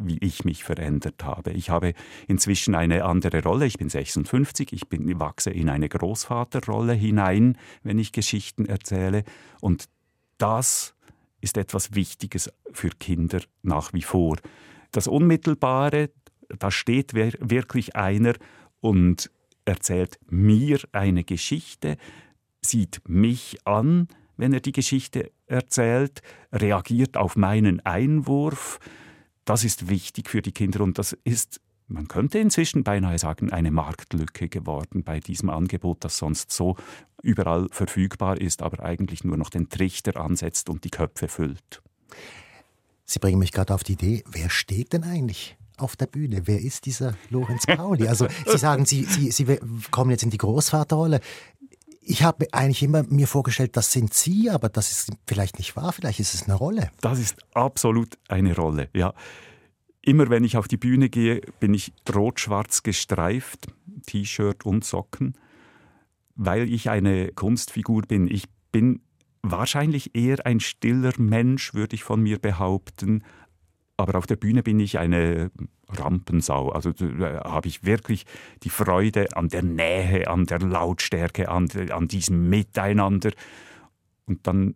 [0.03, 1.53] wie ich mich verändert habe.
[1.53, 1.93] Ich habe
[2.27, 3.67] inzwischen eine andere Rolle.
[3.67, 9.25] Ich bin 56, ich bin, wachse in eine Großvaterrolle hinein, wenn ich Geschichten erzähle.
[9.61, 9.89] Und
[10.39, 10.95] das
[11.41, 14.39] ist etwas Wichtiges für Kinder nach wie vor.
[14.91, 16.11] Das Unmittelbare,
[16.49, 18.35] da steht wirklich einer
[18.81, 19.31] und
[19.65, 21.97] erzählt mir eine Geschichte,
[22.63, 24.09] sieht mich an,
[24.41, 26.23] wenn er die Geschichte erzählt,
[26.53, 28.79] reagiert auf meinen Einwurf.
[29.45, 33.71] Das ist wichtig für die Kinder und das ist, man könnte inzwischen beinahe sagen, eine
[33.71, 36.77] Marktlücke geworden bei diesem Angebot, das sonst so
[37.23, 41.83] überall verfügbar ist, aber eigentlich nur noch den Trichter ansetzt und die Köpfe füllt.
[43.05, 46.47] Sie bringen mich gerade auf die Idee, wer steht denn eigentlich auf der Bühne?
[46.47, 48.07] Wer ist dieser Lorenz Pauli?
[48.07, 49.59] Also Sie sagen, Sie, Sie, Sie
[49.91, 51.21] kommen jetzt in die Großvaterrolle.
[52.01, 55.93] Ich habe eigentlich immer mir vorgestellt, das sind Sie, aber das ist vielleicht nicht wahr.
[55.93, 56.91] Vielleicht ist es eine Rolle.
[57.01, 59.13] Das ist absolut eine Rolle, ja.
[60.03, 63.67] Immer wenn ich auf die Bühne gehe, bin ich rot-schwarz gestreift,
[64.07, 65.35] T-Shirt und Socken,
[66.35, 68.27] weil ich eine Kunstfigur bin.
[68.27, 69.03] Ich bin
[69.43, 73.25] wahrscheinlich eher ein stiller Mensch, würde ich von mir behaupten.
[74.01, 75.51] Aber auf der Bühne bin ich eine
[75.89, 76.71] Rampensau.
[76.71, 78.27] Also da habe ich wirklich
[78.63, 83.31] die Freude an der Nähe, an der Lautstärke, an, an diesem Miteinander.
[84.27, 84.75] Und dann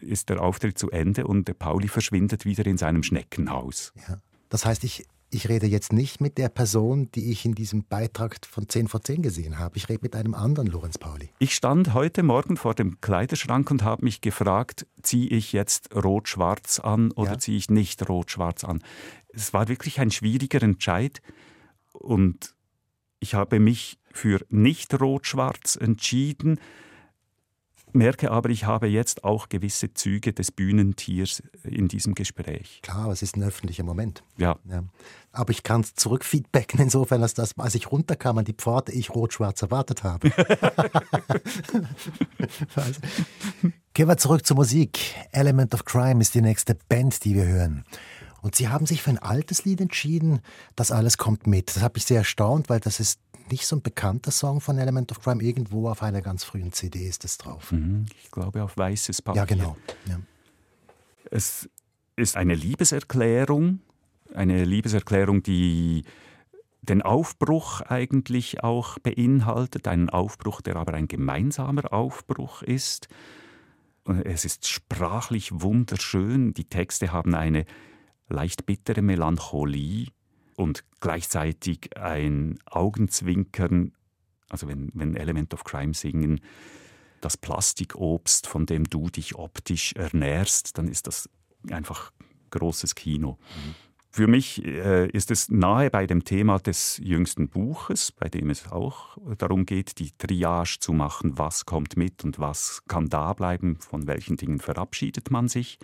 [0.00, 3.92] ist der Auftritt zu Ende und der Pauli verschwindet wieder in seinem Schneckenhaus.
[4.08, 4.18] Ja.
[4.48, 8.36] Das heißt, ich ich rede jetzt nicht mit der Person, die ich in diesem Beitrag
[8.46, 9.78] von 10 vor 10 gesehen habe.
[9.78, 11.30] Ich rede mit einem anderen Lorenz Pauli.
[11.38, 16.80] Ich stand heute Morgen vor dem Kleiderschrank und habe mich gefragt, ziehe ich jetzt rot-schwarz
[16.80, 17.38] an oder ja.
[17.38, 18.82] ziehe ich nicht rot-schwarz an?
[19.32, 21.22] Es war wirklich ein schwieriger Entscheid
[21.94, 22.54] und
[23.18, 26.60] ich habe mich für nicht rot-schwarz entschieden
[27.94, 32.80] merke aber, ich habe jetzt auch gewisse Züge des Bühnentiers in diesem Gespräch.
[32.82, 34.22] Klar, es ist ein öffentlicher Moment.
[34.36, 34.58] Ja.
[34.68, 34.84] ja.
[35.32, 39.10] Aber ich kann es zurückfeedbacken insofern, dass das, als ich runterkam an die Pforte, ich
[39.10, 40.30] rot-schwarz erwartet habe.
[43.94, 44.98] Gehen wir zurück zur Musik.
[45.32, 47.84] Element of Crime ist die nächste Band, die wir hören.
[48.42, 50.40] Und Sie haben sich für ein altes Lied entschieden,
[50.74, 51.76] das alles kommt mit.
[51.76, 53.20] Das habe ich sehr erstaunt, weil das ist
[53.52, 55.42] nicht so ein bekannter Song von Element of Crime.
[55.42, 57.70] Irgendwo auf einer ganz frühen CD ist es drauf.
[57.70, 59.42] Mhm, ich glaube auf weißes Papier.
[59.42, 59.76] Ja, genau.
[60.08, 60.18] Ja.
[61.30, 61.68] Es
[62.16, 63.80] ist eine Liebeserklärung,
[64.34, 66.02] eine Liebeserklärung, die
[66.80, 73.08] den Aufbruch eigentlich auch beinhaltet, einen Aufbruch, der aber ein gemeinsamer Aufbruch ist.
[74.24, 77.66] Es ist sprachlich wunderschön, die Texte haben eine
[78.28, 80.08] leicht bittere Melancholie,
[80.62, 83.92] und gleichzeitig ein Augenzwinkern,
[84.48, 86.40] also wenn, wenn Element of Crime singen,
[87.20, 91.28] das Plastikobst, von dem du dich optisch ernährst, dann ist das
[91.70, 92.12] einfach
[92.50, 93.38] großes Kino.
[93.40, 93.74] Mhm.
[94.14, 98.70] Für mich äh, ist es nahe bei dem Thema des jüngsten Buches, bei dem es
[98.70, 103.76] auch darum geht, die Triage zu machen, was kommt mit und was kann da bleiben,
[103.76, 105.78] von welchen Dingen verabschiedet man sich.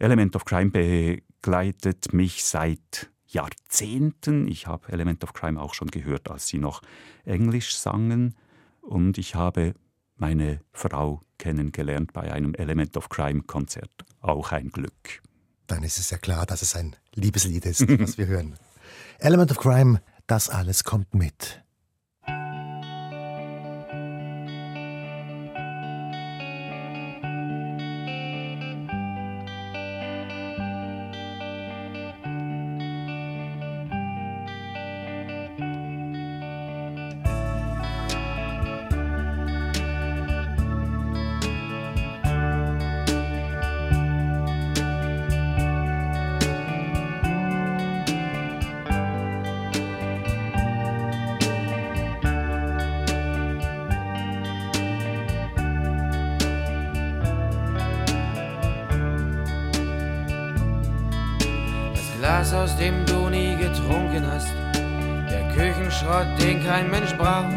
[0.00, 4.48] Element of Crime begleitet mich seit Jahrzehnten.
[4.48, 6.82] Ich habe Element of Crime auch schon gehört, als sie noch
[7.24, 8.34] Englisch sangen.
[8.80, 9.74] Und ich habe
[10.16, 13.90] meine Frau kennengelernt bei einem Element of Crime Konzert.
[14.20, 15.22] Auch ein Glück.
[15.66, 18.58] Dann ist es ja klar, dass es ein Liebeslied ist, was wir hören.
[19.18, 21.62] Element of Crime, das alles kommt mit.
[65.58, 67.52] Küchenschrott, den kein Mensch braucht,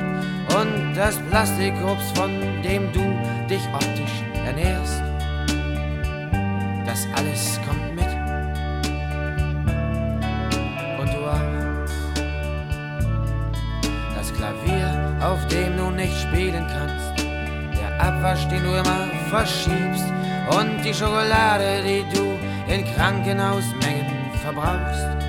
[0.60, 2.32] und das Plastikobst, von
[2.64, 3.04] dem du
[3.48, 5.04] dich optisch ernährst.
[6.84, 8.12] Das alles kommt mit.
[11.00, 11.86] Und du auch.
[14.18, 17.23] Das Klavier, auf dem du nicht spielen kannst,
[17.80, 20.06] der Abwasch, den du immer verschiebst,
[20.60, 25.21] und die Schokolade, die du in Krankenhausmengen verbrauchst.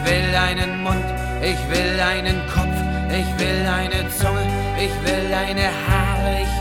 [0.00, 1.04] Ich will deinen Mund,
[1.42, 2.76] ich will deinen Kopf,
[3.10, 4.46] ich will deine Zunge,
[4.78, 6.59] ich will deine Haare, ich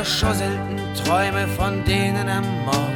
[0.00, 2.89] und die verschusselten Träume, von denen am Morgen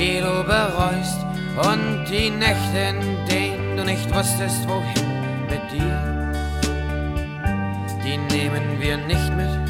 [0.00, 1.18] die du bereust
[1.56, 5.10] und die Nächte, in denen du nicht wusstest, wohin
[5.50, 6.32] mit dir,
[8.02, 9.69] die nehmen wir nicht mit,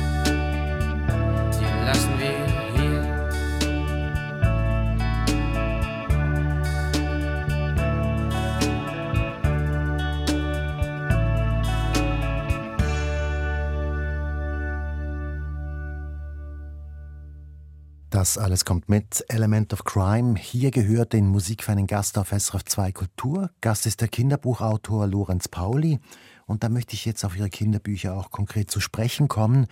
[18.20, 20.38] Das alles kommt mit Element of Crime.
[20.38, 23.50] Hier gehört den Musik für einen Gast auf SRF 2 Kultur.
[23.62, 26.00] Gast ist der Kinderbuchautor Lorenz Pauli.
[26.44, 29.68] Und da möchte ich jetzt auf Ihre Kinderbücher auch konkret zu sprechen kommen.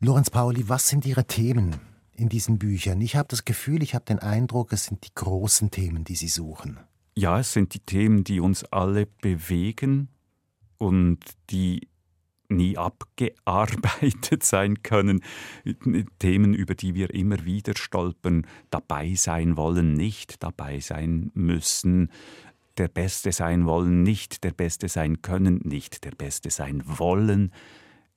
[0.00, 1.76] Lorenz Pauli, was sind Ihre Themen
[2.16, 3.00] in diesen Büchern?
[3.00, 6.26] Ich habe das Gefühl, ich habe den Eindruck, es sind die großen Themen, die Sie
[6.26, 6.80] suchen.
[7.16, 10.08] Ja, es sind die Themen, die uns alle bewegen
[10.78, 11.20] und
[11.50, 11.89] die
[12.50, 15.22] nie abgearbeitet sein können.
[16.18, 22.10] Themen, über die wir immer wieder stolpern, dabei sein wollen, nicht dabei sein müssen,
[22.76, 27.52] der Beste sein wollen, nicht der Beste sein können, nicht der Beste sein wollen,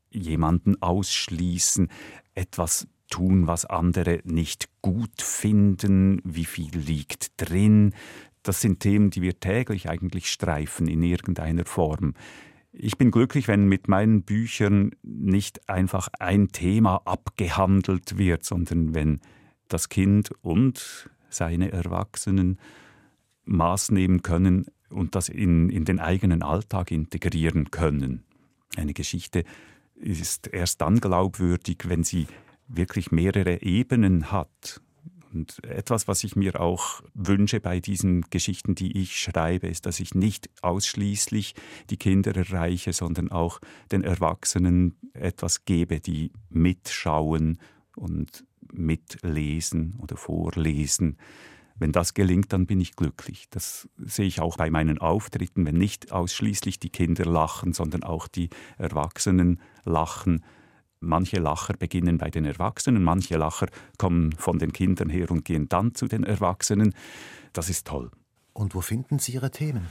[0.10, 1.90] jemanden ausschließen,
[2.36, 7.94] etwas tun, was andere nicht gut finden, wie viel liegt drin.
[8.42, 12.14] Das sind Themen, die wir täglich eigentlich streifen in irgendeiner Form.
[12.76, 19.22] Ich bin glücklich, wenn mit meinen Büchern nicht einfach ein Thema abgehandelt wird, sondern wenn
[19.68, 22.60] das Kind und seine Erwachsenen
[23.46, 28.24] Maß nehmen können und das in, in den eigenen Alltag integrieren können.
[28.76, 29.44] Eine Geschichte
[29.96, 32.26] ist erst dann glaubwürdig, wenn sie
[32.68, 34.82] wirklich mehrere Ebenen hat.
[35.34, 40.00] Und etwas, was ich mir auch wünsche bei diesen Geschichten, die ich schreibe, ist, dass
[40.00, 41.56] ich nicht ausschließlich
[41.90, 43.60] die Kinder erreiche, sondern auch
[43.92, 47.58] den Erwachsenen etwas gebe, die mitschauen
[47.96, 51.18] und mitlesen oder vorlesen.
[51.76, 53.48] Wenn das gelingt, dann bin ich glücklich.
[53.50, 58.28] Das sehe ich auch bei meinen Auftritten, wenn nicht ausschließlich die Kinder lachen, sondern auch
[58.28, 60.44] die Erwachsenen lachen
[61.04, 65.70] Manche Lacher beginnen bei den Erwachsenen, manche Lacher kommen von den Kindern her und gehen
[65.70, 66.94] dann zu den Erwachsenen.
[67.52, 68.10] Das ist toll.
[68.54, 69.88] Und wo finden Sie Ihre Themen?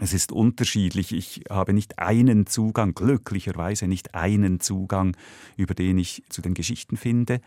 [0.00, 1.12] Es ist unterschiedlich.
[1.12, 5.16] Ich habe nicht einen Zugang, glücklicherweise nicht einen Zugang,
[5.56, 7.40] über den ich zu den Geschichten finde.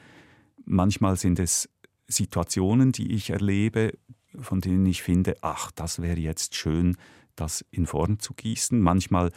[0.65, 1.69] Manchmal sind es
[2.07, 3.97] Situationen, die ich erlebe,
[4.39, 6.95] von denen ich finde, ach, das wäre jetzt schön,
[7.35, 8.79] das in Form zu gießen.
[8.79, 9.31] Manchmal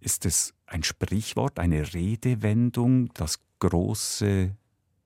[0.00, 4.56] ist es ein Sprichwort, eine Redewendung, das große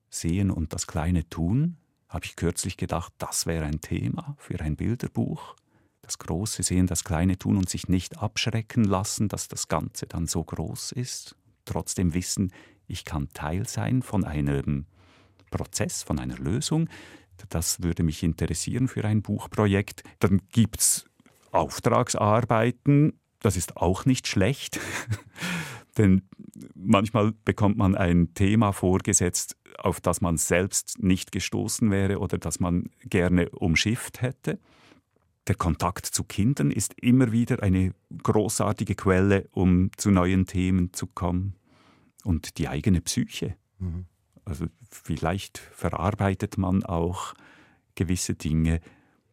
[0.09, 1.77] Sehen und das kleine Tun.
[2.09, 5.57] Habe ich kürzlich gedacht, das wäre ein Thema für ein Bilderbuch.
[6.03, 10.27] Das große Sehen, das kleine Tun und sich nicht abschrecken lassen, dass das Ganze dann
[10.27, 11.35] so groß ist.
[11.65, 12.53] Trotzdem wissen,
[12.87, 14.87] ich kann Teil sein von einem
[15.51, 16.89] Prozess, von einer Lösung.
[17.49, 20.05] Das würde mich interessieren für ein Buchprojekt.
[20.21, 21.07] Dann gibt es
[21.51, 24.81] Auftragsarbeiten, das ist auch nicht schlecht,
[25.99, 26.23] denn
[26.75, 32.59] manchmal bekommt man ein Thema vorgesetzt, auf das man selbst nicht gestoßen wäre oder das
[32.59, 34.59] man gerne umschifft hätte.
[35.47, 37.93] Der Kontakt zu Kindern ist immer wieder eine
[38.23, 41.55] großartige Quelle, um zu neuen Themen zu kommen.
[42.25, 43.55] Und die eigene Psyche.
[43.79, 44.07] Mhm.
[44.47, 47.35] Also vielleicht verarbeitet man auch
[47.95, 48.81] gewisse Dinge,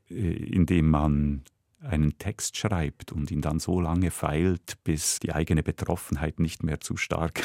[0.09, 1.43] äh, indem man
[1.81, 6.79] einen Text schreibt und ihn dann so lange feilt, bis die eigene Betroffenheit nicht mehr
[6.79, 7.41] zu stark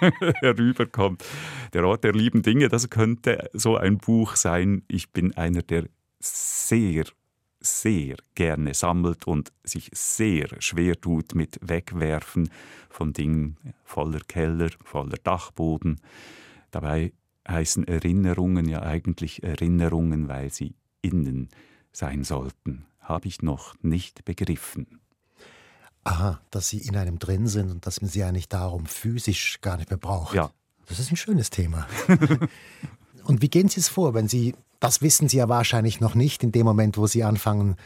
[0.40, 1.24] herüberkommt.
[1.72, 4.82] Der Ort der lieben Dinge, das könnte so ein Buch sein.
[4.88, 5.88] Ich bin einer, der
[6.20, 7.04] sehr,
[7.60, 12.50] sehr gerne sammelt und sich sehr schwer tut mit Wegwerfen
[12.88, 16.00] von Dingen voller Keller, voller Dachboden.
[16.70, 17.12] Dabei
[17.48, 21.48] heißen Erinnerungen ja eigentlich Erinnerungen, weil sie innen
[21.92, 25.00] sein sollten habe ich noch nicht begriffen.
[26.04, 29.76] Aha, dass sie in einem drin sind und dass man sie eigentlich darum physisch gar
[29.76, 30.34] nicht mehr braucht.
[30.34, 30.50] Ja.
[30.86, 31.86] Das ist ein schönes Thema.
[33.24, 36.42] Und wie gehen Sie es vor, wenn Sie, das wissen Sie ja wahrscheinlich noch nicht
[36.42, 37.76] in dem Moment, wo Sie anfangen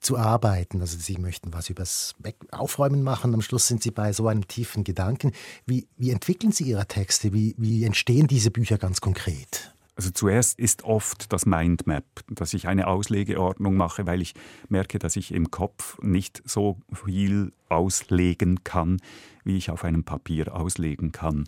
[0.00, 0.80] zu arbeiten.
[0.80, 2.14] Also Sie möchten was übers
[2.50, 5.32] Aufräumen machen, am Schluss sind Sie bei so einem tiefen Gedanken.
[5.66, 7.32] Wie, wie entwickeln Sie Ihre Texte?
[7.32, 9.74] Wie, wie entstehen diese Bücher ganz konkret?
[10.00, 14.32] Also zuerst ist oft das Mindmap, dass ich eine Auslegeordnung mache, weil ich
[14.70, 18.96] merke, dass ich im Kopf nicht so viel auslegen kann,
[19.44, 21.44] wie ich auf einem Papier auslegen kann.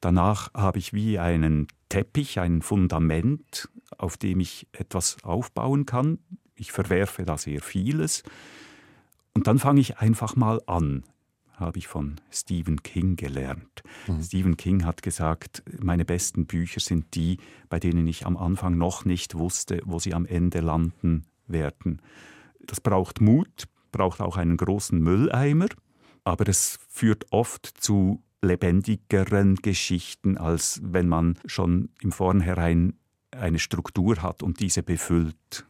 [0.00, 6.20] Danach habe ich wie einen Teppich, ein Fundament, auf dem ich etwas aufbauen kann.
[6.54, 8.22] Ich verwerfe da sehr vieles.
[9.34, 11.04] Und dann fange ich einfach mal an
[11.60, 13.82] habe ich von Stephen King gelernt.
[14.06, 14.22] Mhm.
[14.22, 17.38] Stephen King hat gesagt, meine besten Bücher sind die,
[17.68, 22.02] bei denen ich am Anfang noch nicht wusste, wo sie am Ende landen werden.
[22.60, 25.68] Das braucht Mut, braucht auch einen großen Mülleimer,
[26.24, 32.94] aber es führt oft zu lebendigeren Geschichten, als wenn man schon im Vornherein
[33.30, 35.66] eine Struktur hat und diese befüllt.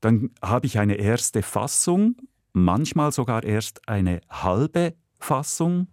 [0.00, 2.16] Dann habe ich eine erste Fassung
[2.52, 5.88] manchmal sogar erst eine halbe Fassung.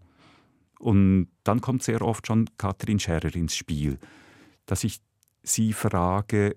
[0.79, 3.99] Und dann kommt sehr oft schon Katrin Scherer ins Spiel,
[4.65, 5.01] dass ich
[5.43, 6.55] sie frage,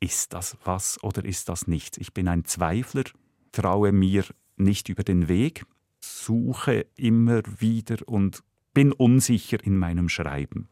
[0.00, 1.96] ist das was oder ist das nichts?
[1.98, 3.04] Ich bin ein Zweifler,
[3.52, 4.24] traue mir
[4.56, 5.64] nicht über den Weg,
[6.00, 8.42] suche immer wieder und
[8.74, 10.68] bin unsicher in meinem Schreiben.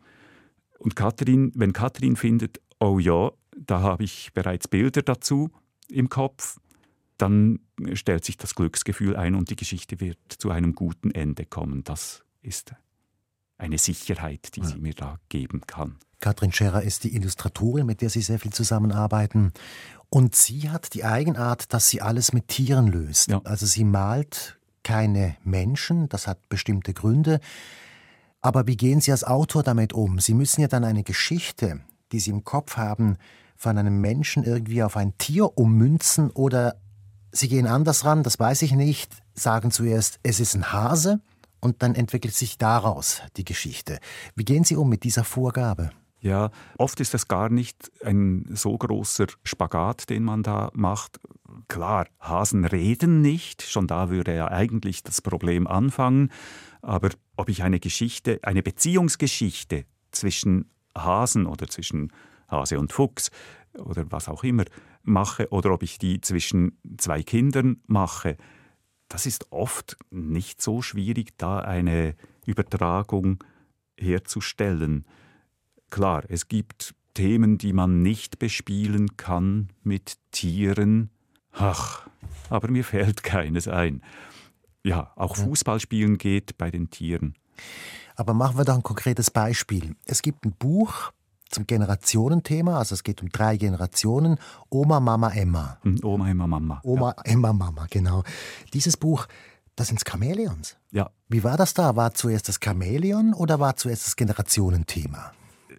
[0.79, 5.51] Und Katrin, wenn Katrin findet, oh ja, da habe ich bereits Bilder dazu
[5.89, 6.59] im Kopf,
[7.19, 7.61] dann
[7.95, 11.85] stellt sich das Glücksgefühl ein und die Geschichte wird zu einem guten Ende kommen.
[11.85, 12.75] Das ist
[13.59, 14.67] eine Sicherheit, die ja.
[14.67, 15.99] sie mir da geben kann.
[16.21, 19.53] Katrin Scherer ist die Illustratorin, mit der Sie sehr viel zusammenarbeiten.
[20.09, 23.31] Und sie hat die Eigenart, dass sie alles mit Tieren löst.
[23.31, 23.41] Ja.
[23.45, 27.41] Also sie malt keine Menschen, das hat bestimmte Gründe.
[28.41, 30.19] Aber wie gehen Sie als Autor damit um?
[30.19, 33.17] Sie müssen ja dann eine Geschichte, die Sie im Kopf haben,
[33.57, 36.77] von einem Menschen irgendwie auf ein Tier ummünzen oder
[37.33, 41.21] Sie gehen anders ran, das weiß ich nicht, sagen zuerst, es ist ein Hase
[41.61, 43.99] und dann entwickelt sich daraus die Geschichte.
[44.37, 45.91] Wie gehen Sie um mit dieser Vorgabe?
[46.21, 51.19] Ja, oft ist das gar nicht ein so großer Spagat, den man da macht.
[51.69, 56.31] Klar, Hasen reden nicht, schon da würde ja eigentlich das Problem anfangen.
[56.83, 62.13] Aber ob ich eine Geschichte, eine Beziehungsgeschichte zwischen Hasen oder zwischen
[62.47, 63.31] Hase und Fuchs
[63.79, 64.65] oder was auch immer
[65.03, 68.37] mache oder ob ich die zwischen zwei Kindern mache,
[69.09, 72.15] das ist oft nicht so schwierig, da eine
[72.47, 73.45] Übertragung
[73.99, 75.05] herzustellen.
[75.91, 81.11] Klar, es gibt Themen, die man nicht bespielen kann mit Tieren.
[81.53, 82.09] Ach,
[82.49, 84.03] aber mir fällt keines ein.
[84.83, 87.35] Ja, auch Fußballspielen geht bei den Tieren.
[88.17, 89.95] Aber machen wir doch ein konkretes Beispiel.
[90.07, 91.13] Es gibt ein Buch,
[91.53, 92.79] zum Generationenthema.
[92.79, 94.39] Also es geht um drei Generationen.
[94.69, 95.79] Oma, Mama, Emma.
[95.83, 96.81] Hm, Oma, Emma, Mama.
[96.83, 97.33] Oma, ja.
[97.33, 98.25] Emma, Mama, genau.
[98.73, 99.27] Dieses Buch,
[99.77, 100.77] das sind Chamäleons.
[100.91, 101.11] Ja.
[101.29, 101.97] Wie war das da?
[101.97, 105.33] War zuerst das Chamäleon oder war zuerst das Generationenthema?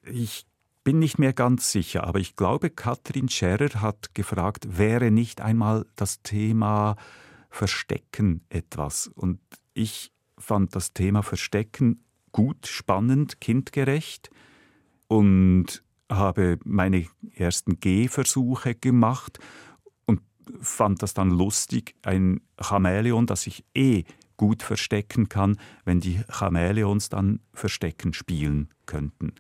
[0.06, 0.46] Ich
[0.84, 5.86] bin nicht mehr ganz sicher, aber ich glaube, Katrin Scherer hat gefragt, wäre nicht einmal
[5.96, 6.96] das Thema
[7.50, 9.08] Verstecken etwas?
[9.08, 9.40] Und
[9.74, 14.30] ich fand das Thema Verstecken gut, spannend, kindgerecht
[15.08, 19.40] und habe meine ersten Gehversuche gemacht
[20.06, 20.22] und
[20.62, 24.04] fand das dann lustig, ein Chamäleon, das ich eh
[24.38, 29.34] gut verstecken kann, wenn die Chamäleons dann Verstecken spielen könnten.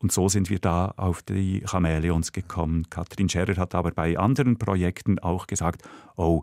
[0.00, 2.88] Und so sind wir da auf die Chamäleons gekommen.
[2.88, 5.82] Katrin Scherer hat aber bei anderen Projekten auch gesagt,
[6.16, 6.42] oh,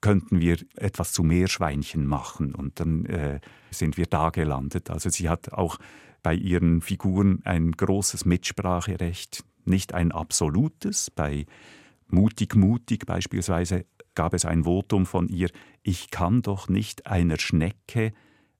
[0.00, 2.54] könnten wir etwas zu Meerschweinchen machen.
[2.54, 3.40] Und dann äh,
[3.70, 4.90] sind wir da gelandet.
[4.90, 5.78] Also sie hat auch
[6.24, 11.10] bei ihren Figuren ein großes Mitspracherecht, nicht ein absolutes.
[11.10, 11.46] Bei
[12.08, 15.50] Mutig Mutig beispielsweise gab es ein Votum von ihr,
[15.82, 18.12] ich kann doch nicht einer Schnecke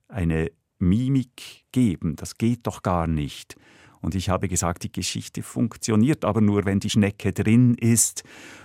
[0.07, 3.55] eine Mimik geben, das geht doch gar nicht.
[3.99, 8.23] Und ich habe gesagt, die Geschichte funktioniert aber nur, wenn die Schnecke drin ist.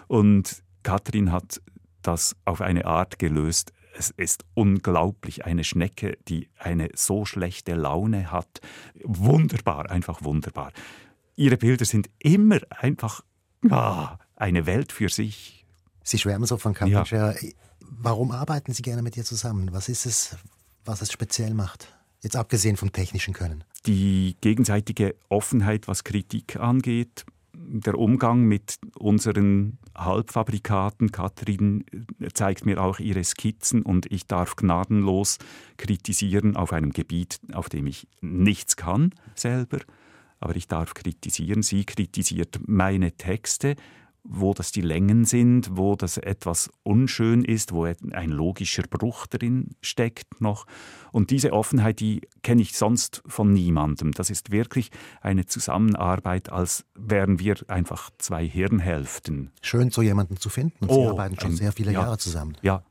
[0.09, 1.63] Und Katrin hat
[2.03, 8.31] das auf eine Art gelöst, es ist unglaublich, eine Schnecke, die eine so schlechte Laune
[8.31, 8.61] hat.
[9.05, 10.73] Wunderbar, einfach wunderbar.
[11.37, 13.23] Ihre Bilder sind immer einfach
[13.71, 15.67] ah, eine Welt für sich.
[16.03, 17.33] Sie schwärmen so von Kampuchea.
[17.33, 17.49] Ja.
[17.81, 19.73] Warum arbeiten Sie gerne mit ihr zusammen?
[19.73, 20.37] Was ist es,
[20.85, 21.95] was es speziell macht?
[22.23, 23.65] Jetzt abgesehen vom technischen Können.
[23.87, 27.25] Die gegenseitige Offenheit, was Kritik angeht,
[27.69, 31.13] der Umgang mit unseren Halbfabrikaten.
[31.13, 31.85] Katrin
[32.33, 35.39] zeigt mir auch ihre Skizzen und ich darf gnadenlos
[35.77, 39.79] kritisieren auf einem Gebiet, auf dem ich nichts kann selber.
[40.41, 41.63] aber ich darf kritisieren.
[41.63, 43.77] Sie kritisiert meine Texte,
[44.25, 49.71] wo das die Längen sind, wo das etwas unschön ist, wo ein logischer Bruch drin
[49.81, 50.67] steckt noch.
[51.13, 54.13] Und diese Offenheit, die kenne ich sonst von niemandem.
[54.13, 54.91] Das ist wirklich
[55.21, 59.51] eine Zusammenarbeit, als wären wir einfach zwei Hirnhälften.
[59.63, 60.85] Schön, so jemanden zu finden.
[60.85, 62.57] Und oh, Sie arbeiten schon ein, sehr viele ja, Jahre zusammen.
[62.63, 62.85] Ja,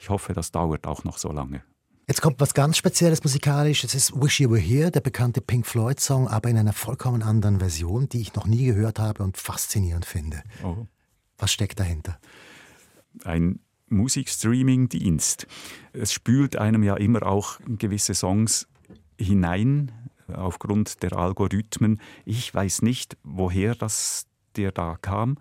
[0.00, 1.62] ich hoffe, das dauert auch noch so lange.
[2.08, 3.84] Jetzt kommt was ganz Spezielles musikalisch.
[3.84, 7.58] Es ist Wish You Were Here, der bekannte Pink Floyd-Song, aber in einer vollkommen anderen
[7.58, 10.42] Version, die ich noch nie gehört habe und faszinierend finde.
[10.64, 10.86] Oh.
[11.36, 12.18] Was steckt dahinter?
[13.24, 15.46] Ein Musikstreaming-Dienst.
[15.92, 18.66] Es spült einem ja immer auch gewisse Songs
[19.18, 19.92] hinein
[20.32, 22.00] aufgrund der Algorithmen.
[22.24, 25.36] Ich weiß nicht, woher das der da kam,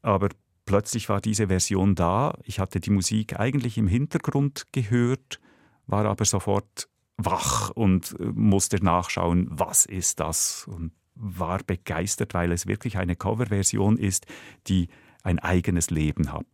[0.00, 0.30] aber
[0.64, 2.38] plötzlich war diese Version da.
[2.44, 5.38] Ich hatte die Musik eigentlich im Hintergrund gehört
[5.86, 12.52] war aber sofort wach und äh, musste nachschauen, was ist das und war begeistert, weil
[12.52, 14.26] es wirklich eine Coverversion ist,
[14.66, 14.88] die
[15.22, 16.46] ein eigenes Leben hat.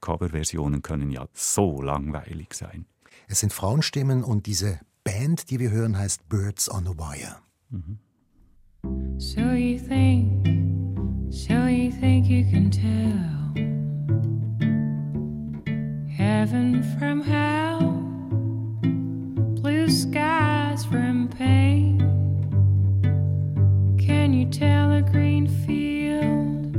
[0.00, 2.86] Coverversionen können ja so langweilig sein.
[3.26, 7.36] Es sind Frauenstimmen und diese Band, die wir hören, heißt Birds on a Wire.
[7.70, 7.98] Mhm.
[9.18, 10.46] So you think,
[11.30, 13.54] so you think you can tell
[16.06, 17.43] heaven from hell
[20.14, 21.98] skies from pain.
[23.98, 26.76] Can you tell a green field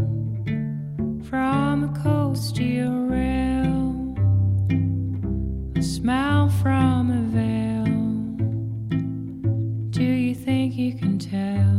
[1.27, 4.15] from a cold steel rail?
[5.75, 7.83] A smile from a veil.
[9.89, 11.75] Do you think you can tell?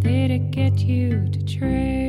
[0.00, 2.01] Did it get you to trade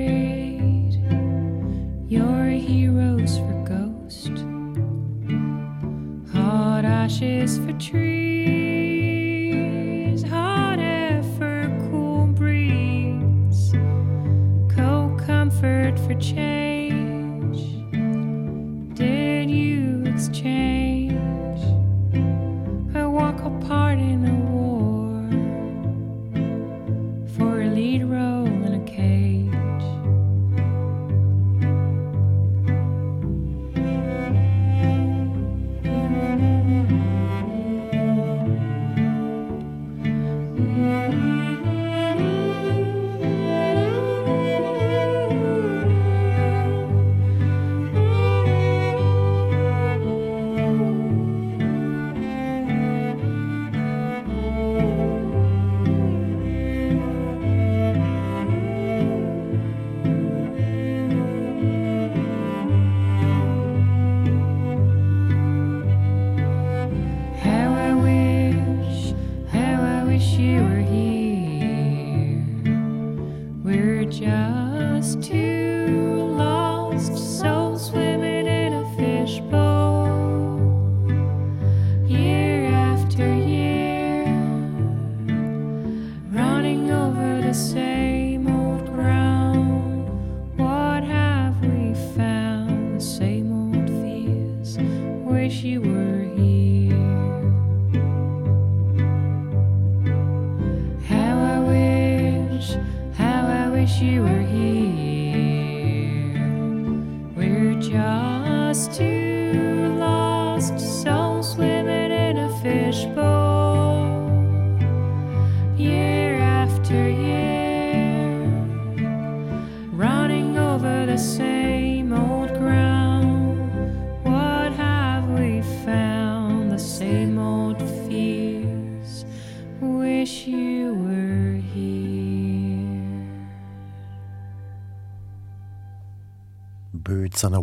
[7.04, 8.33] ashes for trees,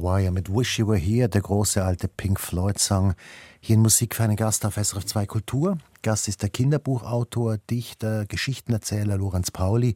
[0.02, 3.14] Wire mit Wish You Were Here, der große alte Pink Floyd-Song.
[3.60, 5.78] Hier in Musik für einen Gast auf SRF 2 Kultur.
[6.02, 9.94] Gast ist der Kinderbuchautor, Dichter, Geschichtenerzähler Lorenz Pauli.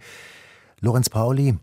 [0.81, 1.59] Lorenz Pauli,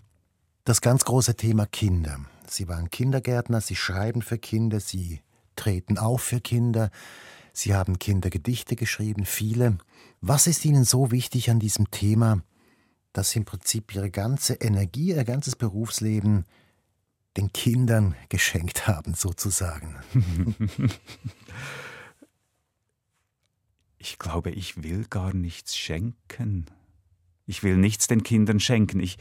[0.66, 2.20] das ganz große Thema Kinder.
[2.48, 5.22] Sie waren Kindergärtner, Sie schreiben für Kinder, Sie
[5.56, 6.89] treten auf für Kinder.
[7.54, 9.78] Sie haben Kindergedichte geschrieben, viele.
[10.22, 12.42] Was ist Ihnen so wichtig an diesem Thema,
[13.14, 16.46] dass Sie im Prinzip Ihre ganze Energie, Ihr ganzes Berufsleben
[17.38, 19.95] den Kindern geschenkt haben, sozusagen?
[24.03, 26.65] Ich glaube, ich will gar nichts schenken.
[27.45, 28.99] Ich will nichts den Kindern schenken.
[28.99, 29.17] Ich,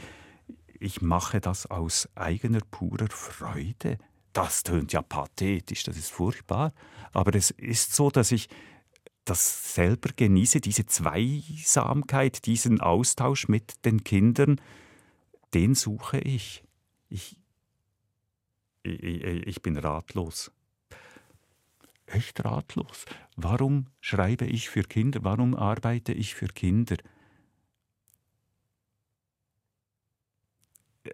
[0.79, 3.99] ich mache das aus eigener purer Freude.
[4.33, 6.73] Das tönt ja pathetisch, das ist furchtbar.
[7.11, 8.49] Aber es ist so, dass ich
[9.23, 14.59] das selber genieße, diese Zweisamkeit, diesen Austausch mit den Kindern,
[15.53, 16.63] den suche ich.
[17.07, 17.37] Ich,
[18.83, 20.51] ich, ich bin ratlos.
[22.05, 23.05] Echt ratlos.
[23.35, 25.23] Warum schreibe ich für Kinder?
[25.23, 26.97] Warum arbeite ich für Kinder?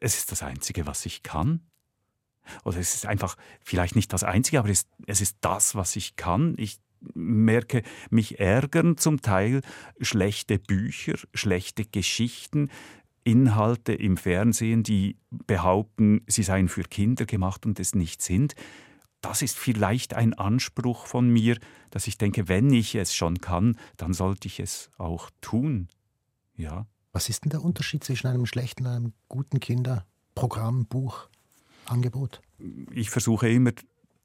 [0.01, 1.61] Es ist das Einzige, was ich kann.
[2.63, 6.15] Oder es ist einfach vielleicht nicht das Einzige, aber es, es ist das, was ich
[6.15, 6.55] kann.
[6.57, 6.79] Ich
[7.13, 9.61] merke, mich ärgern zum Teil
[10.01, 12.69] schlechte Bücher, schlechte Geschichten,
[13.27, 18.55] Inhalte im Fernsehen, die behaupten, sie seien für Kinder gemacht und es nicht sind.
[19.19, 21.57] Das ist vielleicht ein Anspruch von mir,
[21.89, 25.89] dass ich denke, wenn ich es schon kann, dann sollte ich es auch tun.
[26.55, 26.87] Ja.
[27.11, 31.27] Was ist denn der Unterschied zwischen einem schlechten und einem guten Kinderprogramm, Buch,
[31.85, 32.41] Angebot?
[32.91, 33.71] Ich versuche immer,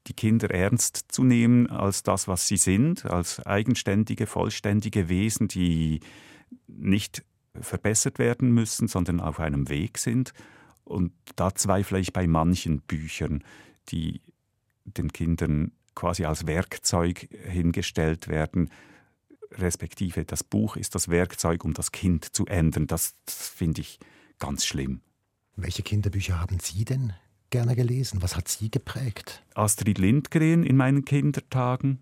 [0.07, 5.99] die Kinder ernst zu nehmen als das, was sie sind, als eigenständige, vollständige Wesen, die
[6.67, 7.23] nicht
[7.59, 10.33] verbessert werden müssen, sondern auf einem Weg sind.
[10.83, 13.43] Und da zweifle ich bei manchen Büchern,
[13.89, 14.21] die
[14.85, 18.69] den Kindern quasi als Werkzeug hingestellt werden,
[19.51, 22.87] respektive das Buch ist das Werkzeug, um das Kind zu ändern.
[22.87, 23.99] Das, das finde ich
[24.39, 25.01] ganz schlimm.
[25.55, 27.13] Welche Kinderbücher haben Sie denn
[27.51, 28.23] gerne gelesen?
[28.23, 29.43] Was hat Sie geprägt?
[29.53, 31.99] Astrid Lindgren in meinen Kindertagen,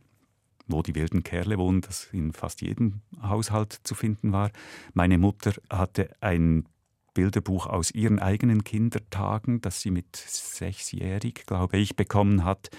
[0.72, 4.52] wo die wilden Kerle wohnen, das in fast jedem Haushalt zu finden war.
[4.94, 6.66] Meine Mutter hatte ein
[7.14, 12.70] Bilderbuch aus ihren eigenen Kindertagen, das sie mit sechsjährig, glaube ich, bekommen hat.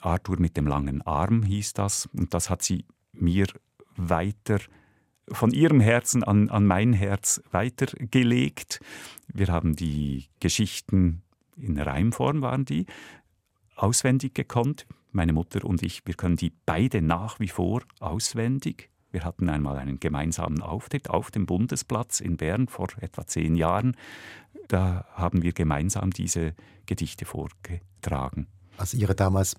[0.00, 2.06] Arthur mit dem langen Arm hieß das.
[2.12, 3.46] Und das hat sie mir
[3.96, 4.58] weiter
[5.28, 8.80] von ihrem Herzen an, an mein Herz weitergelegt.
[9.26, 11.22] Wir haben die Geschichten
[11.56, 12.86] in Reimform waren die,
[13.76, 14.86] auswendig gekonnt.
[15.16, 18.90] Meine Mutter und ich, wir können die beide nach wie vor auswendig.
[19.10, 23.96] Wir hatten einmal einen gemeinsamen Auftritt auf dem Bundesplatz in Bern vor etwa zehn Jahren.
[24.68, 26.54] Da haben wir gemeinsam diese
[26.84, 28.46] Gedichte vorgetragen.
[28.76, 29.56] Also Ihre damals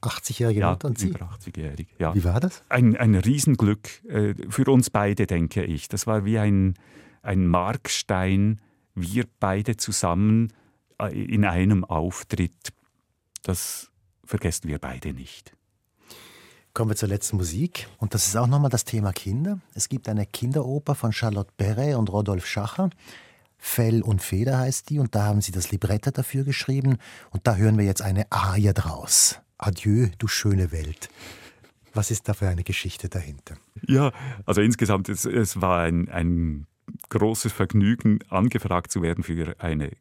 [0.00, 1.08] 80-jährige ja, Mutter und Sie?
[1.08, 2.14] über 80-jährig, ja.
[2.14, 2.62] Wie war das?
[2.70, 5.88] Ein, ein Riesenglück äh, für uns beide, denke ich.
[5.88, 6.76] Das war wie ein,
[7.20, 8.58] ein Markstein,
[8.94, 10.50] wir beide zusammen
[10.98, 12.72] äh, in einem Auftritt.
[13.42, 13.90] Das
[14.26, 15.52] vergessen wir beide nicht.
[16.74, 17.88] Kommen wir zur letzten Musik.
[17.98, 19.60] Und das ist auch nochmal das Thema Kinder.
[19.74, 22.90] Es gibt eine Kinderoper von Charlotte Perret und Rodolphe Schacher.
[23.58, 24.98] Fell und Feder heißt die.
[24.98, 26.98] Und da haben sie das Libretto dafür geschrieben.
[27.30, 29.40] Und da hören wir jetzt eine Arie draus.
[29.56, 31.08] Adieu, du schöne Welt.
[31.92, 33.56] Was ist da für eine Geschichte dahinter?
[33.86, 34.10] Ja,
[34.44, 36.66] also insgesamt, es, es war ein, ein
[37.08, 39.92] großes Vergnügen, angefragt zu werden für eine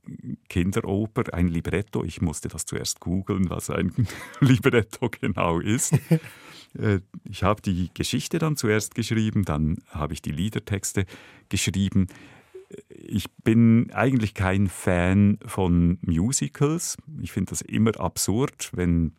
[0.49, 2.03] Kinderoper, ein Libretto.
[2.03, 3.93] Ich musste das zuerst googeln, was ein
[4.39, 5.93] Libretto genau ist.
[6.77, 11.05] Äh, ich habe die Geschichte dann zuerst geschrieben, dann habe ich die Liedertexte
[11.49, 12.07] geschrieben.
[12.89, 16.97] Ich bin eigentlich kein Fan von Musicals.
[17.21, 19.13] Ich finde das immer absurd, wenn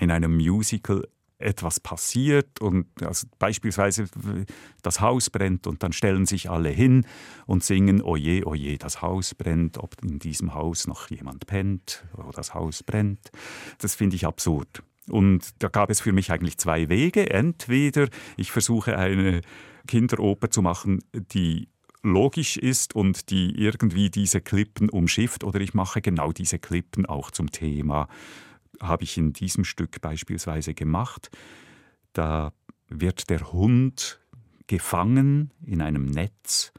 [0.00, 1.06] in einem Musical
[1.38, 4.06] etwas passiert und also beispielsweise
[4.82, 7.06] das Haus brennt und dann stellen sich alle hin
[7.46, 12.30] und singen Oje, oje, das Haus brennt, ob in diesem Haus noch jemand pennt oder
[12.32, 13.30] das Haus brennt.
[13.78, 14.82] Das finde ich absurd.
[15.08, 17.30] Und da gab es für mich eigentlich zwei Wege.
[17.30, 19.40] Entweder ich versuche eine
[19.86, 21.68] Kinderoper zu machen, die
[22.02, 27.30] logisch ist und die irgendwie diese Klippen umschifft, oder ich mache genau diese Klippen auch
[27.30, 28.08] zum Thema
[28.80, 31.30] habe ich in diesem Stück beispielsweise gemacht.
[32.12, 32.52] Da
[32.88, 34.20] wird der Hund
[34.66, 36.72] gefangen in einem Netz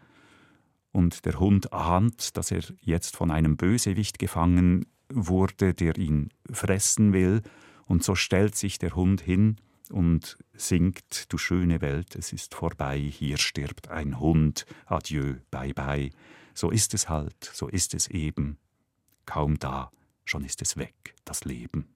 [0.91, 7.13] und der Hund ahnt, dass er jetzt von einem Bösewicht gefangen wurde, der ihn fressen
[7.13, 7.41] will,
[7.85, 9.57] und so stellt sich der Hund hin
[9.89, 16.11] und singt, du schöne Welt, es ist vorbei, hier stirbt ein Hund, adieu, bye bye.
[16.53, 18.57] So ist es halt, so ist es eben,
[19.25, 19.89] kaum da
[20.29, 21.93] schon ist es weg, das Leben.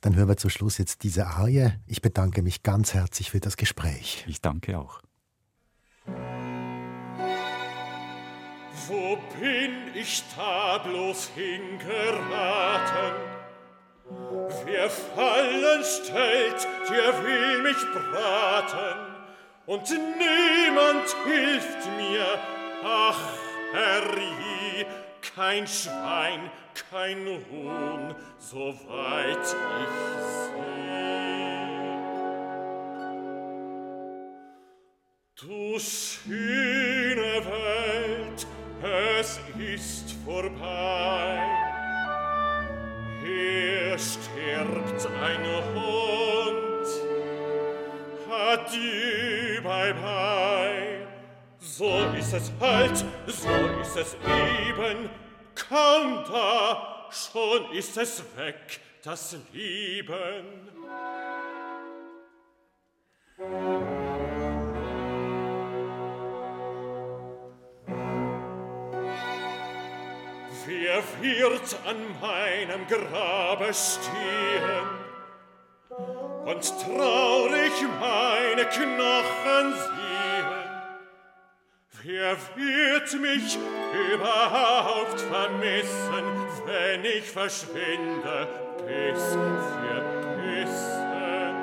[0.00, 1.72] Dann hören wir zum Schluss jetzt diese Arie.
[1.86, 4.24] Ich bedanke mich ganz herzlich für das Gespräch.
[4.26, 5.00] Ich danke auch.
[8.88, 13.14] Wo bin ich da bloß hingeraten?
[14.64, 19.12] Wer Fallen stellt, der will mich braten,
[19.66, 22.26] und niemand hilft mir,
[22.84, 23.20] ach,
[23.72, 24.86] Herrje,
[25.22, 26.50] kein Schwein,
[26.90, 29.54] kein Huhn, soweit ich
[30.26, 30.82] seh.
[35.40, 38.46] Du schöne Welt,
[38.82, 41.38] es ist vorbei.
[43.24, 45.44] Hier stirbt ein
[45.74, 46.86] Hund,
[48.30, 50.41] Adieu, bye bye.
[51.74, 53.48] So ist es halt, so
[53.80, 55.08] ist es eben.
[55.54, 60.68] Kaum da, schon ist es weg, das Leben.
[70.66, 74.88] Wer wird an meinem Grabe stehen
[76.44, 80.11] und traurig meine Knochen sehen?
[82.04, 83.56] Wer wird mich
[84.12, 86.24] überhaupt vermissen,
[86.66, 88.48] wenn ich verschwinde
[88.78, 90.02] bis für
[90.36, 91.54] Bissen?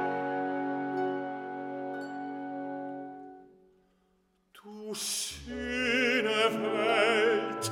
[4.54, 6.40] Du schöne
[6.74, 7.72] Welt,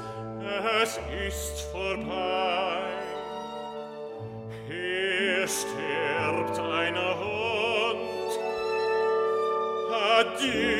[0.81, 2.81] es ist vorbei.
[4.67, 7.77] Hier stirbt ein Hund.
[9.89, 10.76] Adieu,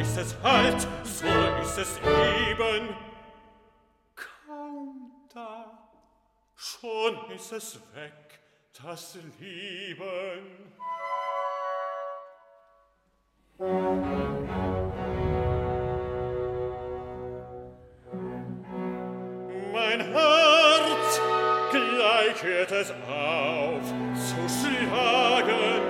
[0.00, 1.26] ist es halt, so
[1.62, 2.94] ist es eben.
[4.14, 5.90] Kaum da,
[6.54, 8.40] schon ist es weg,
[8.82, 10.74] das Lieben.
[19.72, 21.20] Mein Herz
[21.70, 23.82] gleich hört es auf
[24.14, 25.87] zu schlagen.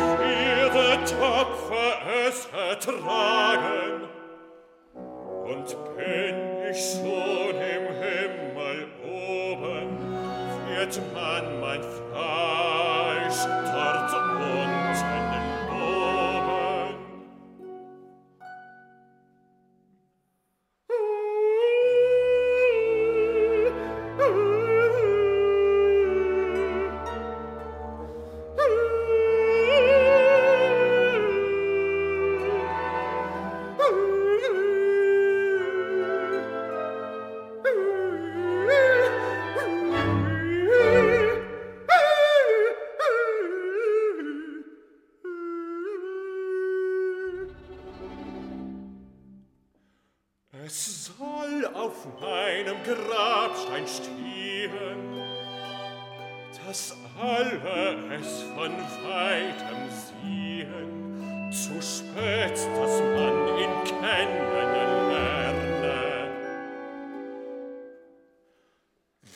[0.00, 1.92] werde tapfer
[2.26, 4.08] es ertragen.
[5.44, 6.36] Und bin
[6.70, 9.88] ich schon im Himmel oben,
[10.68, 12.05] wird man mein Vater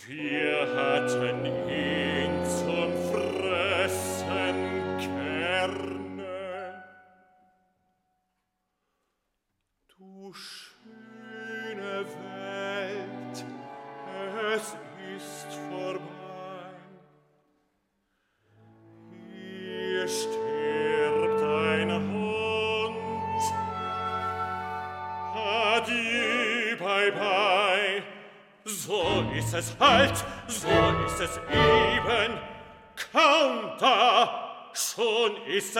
[0.06, 1.79] Wir hatten ihn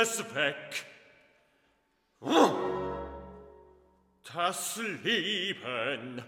[0.00, 0.86] es weg.
[4.34, 6.22] Das Leben.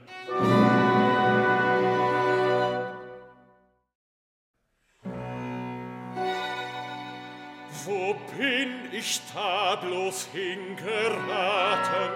[7.84, 12.12] Wo bin ich da bloß hingeraten?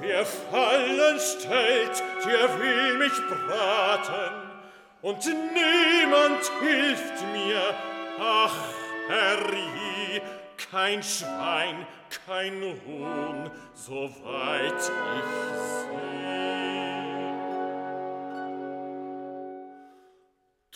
[0.00, 4.50] Wer Fallen stellt, der will mich braten,
[5.02, 7.74] und niemand hilft mir,
[8.18, 8.54] ach,
[9.10, 10.22] herrje,
[10.70, 11.86] kein Schwein,
[12.26, 15.30] kein Huhn, soweit ich
[15.76, 16.10] seh.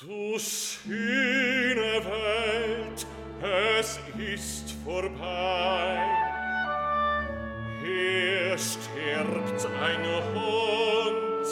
[0.00, 3.06] Du schöne Welt,
[3.40, 5.98] es ist vorbei.
[7.82, 10.04] Hier stirbt ein
[10.34, 11.46] Hund.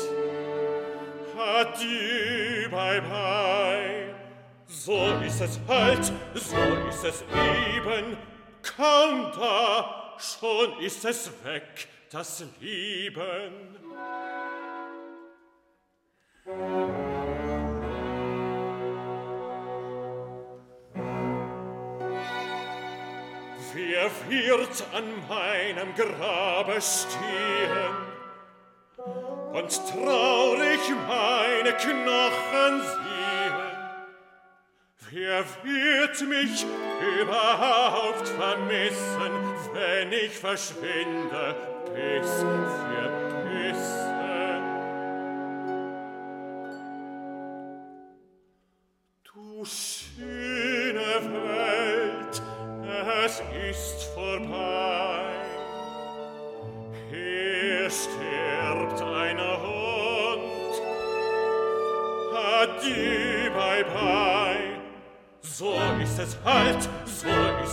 [1.38, 3.41] Adieu, bye bye.
[4.84, 6.04] So ist es halt,
[6.34, 6.56] so
[6.88, 8.16] ist es eben.
[8.76, 13.76] Kaum da, schon ist es weg, das Leben.
[23.74, 27.94] Wer wird an meinem Grabe stehen
[29.52, 33.31] und traurig meine Knochen sehen?
[35.14, 36.64] Wer wird mich
[37.20, 39.32] überhaupt vermissen,
[39.74, 41.54] wenn ich verschwinde
[41.92, 43.21] bis für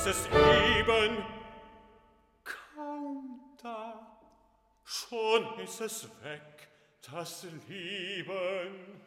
[0.09, 1.23] es eben.
[2.43, 4.17] Kaum da,
[4.83, 6.67] schon ist es weg,
[7.11, 9.01] das Lieben.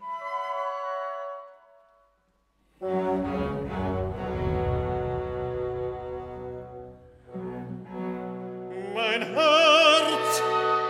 [8.95, 10.43] Mein Herz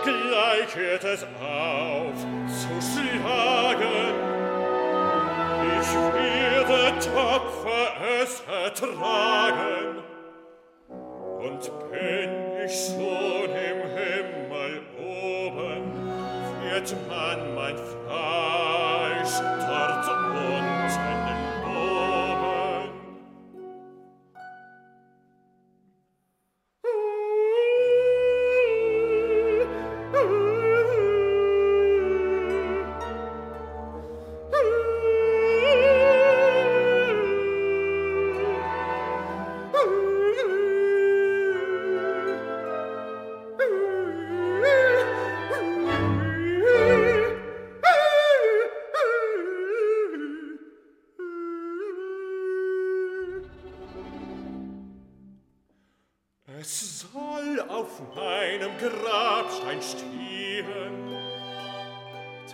[0.03, 2.15] gleich hört es auf
[2.47, 4.22] zu schlagen.
[5.93, 7.87] werde tapfer
[8.21, 10.03] es ertragen.
[11.39, 12.31] Und bin
[12.65, 15.83] ich schon im Himmel oben,
[16.61, 18.02] wird man mein Vater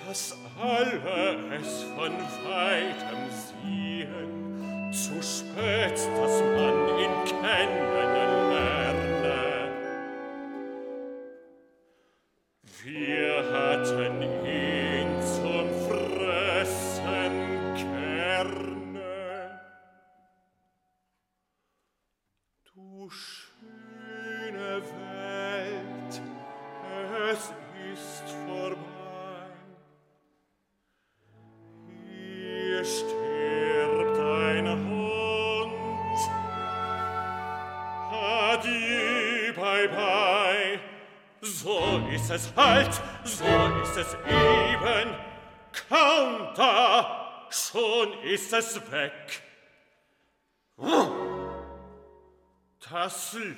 [0.09, 2.11] dass alle es von
[2.49, 8.08] weitem sehen, zu spät, dass man ihn kennen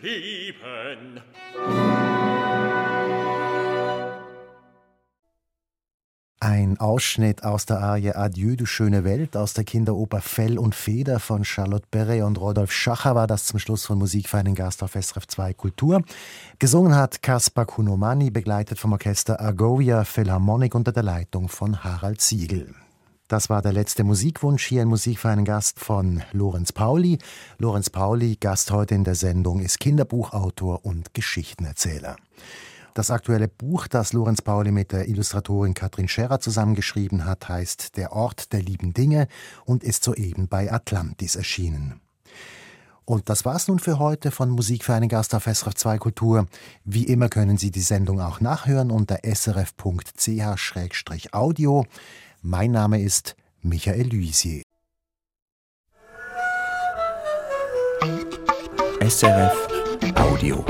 [0.01, 1.21] Leben.
[6.43, 11.19] Ein Ausschnitt aus der Arie Adieu, du schöne Welt aus der Kinderoper Fell und Feder
[11.19, 14.81] von Charlotte Perret und Rodolf Schacher war das zum Schluss von Musik für einen Gast
[14.81, 16.01] auf SRF 2 Kultur.
[16.57, 22.73] Gesungen hat Kaspar Kunomani, begleitet vom Orchester Argovia Philharmonic unter der Leitung von Harald Siegel.
[23.32, 27.17] Das war der letzte Musikwunsch hier in Musik für einen Gast von Lorenz Pauli.
[27.59, 32.17] Lorenz Pauli, Gast heute in der Sendung, ist Kinderbuchautor und Geschichtenerzähler.
[32.93, 38.11] Das aktuelle Buch, das Lorenz Pauli mit der Illustratorin Katrin Scherrer zusammengeschrieben hat, heißt Der
[38.11, 39.29] Ort der lieben Dinge
[39.63, 42.01] und ist soeben bei Atlantis erschienen.
[43.05, 46.47] Und das war's nun für heute von Musik für einen Gast auf SRF 2 Kultur.
[46.84, 49.86] Wie immer können Sie die Sendung auch nachhören unter srf.ch-audio.
[52.43, 54.63] Mein Name ist Michael Luisier.
[58.99, 59.67] SRF
[60.15, 60.65] Audio.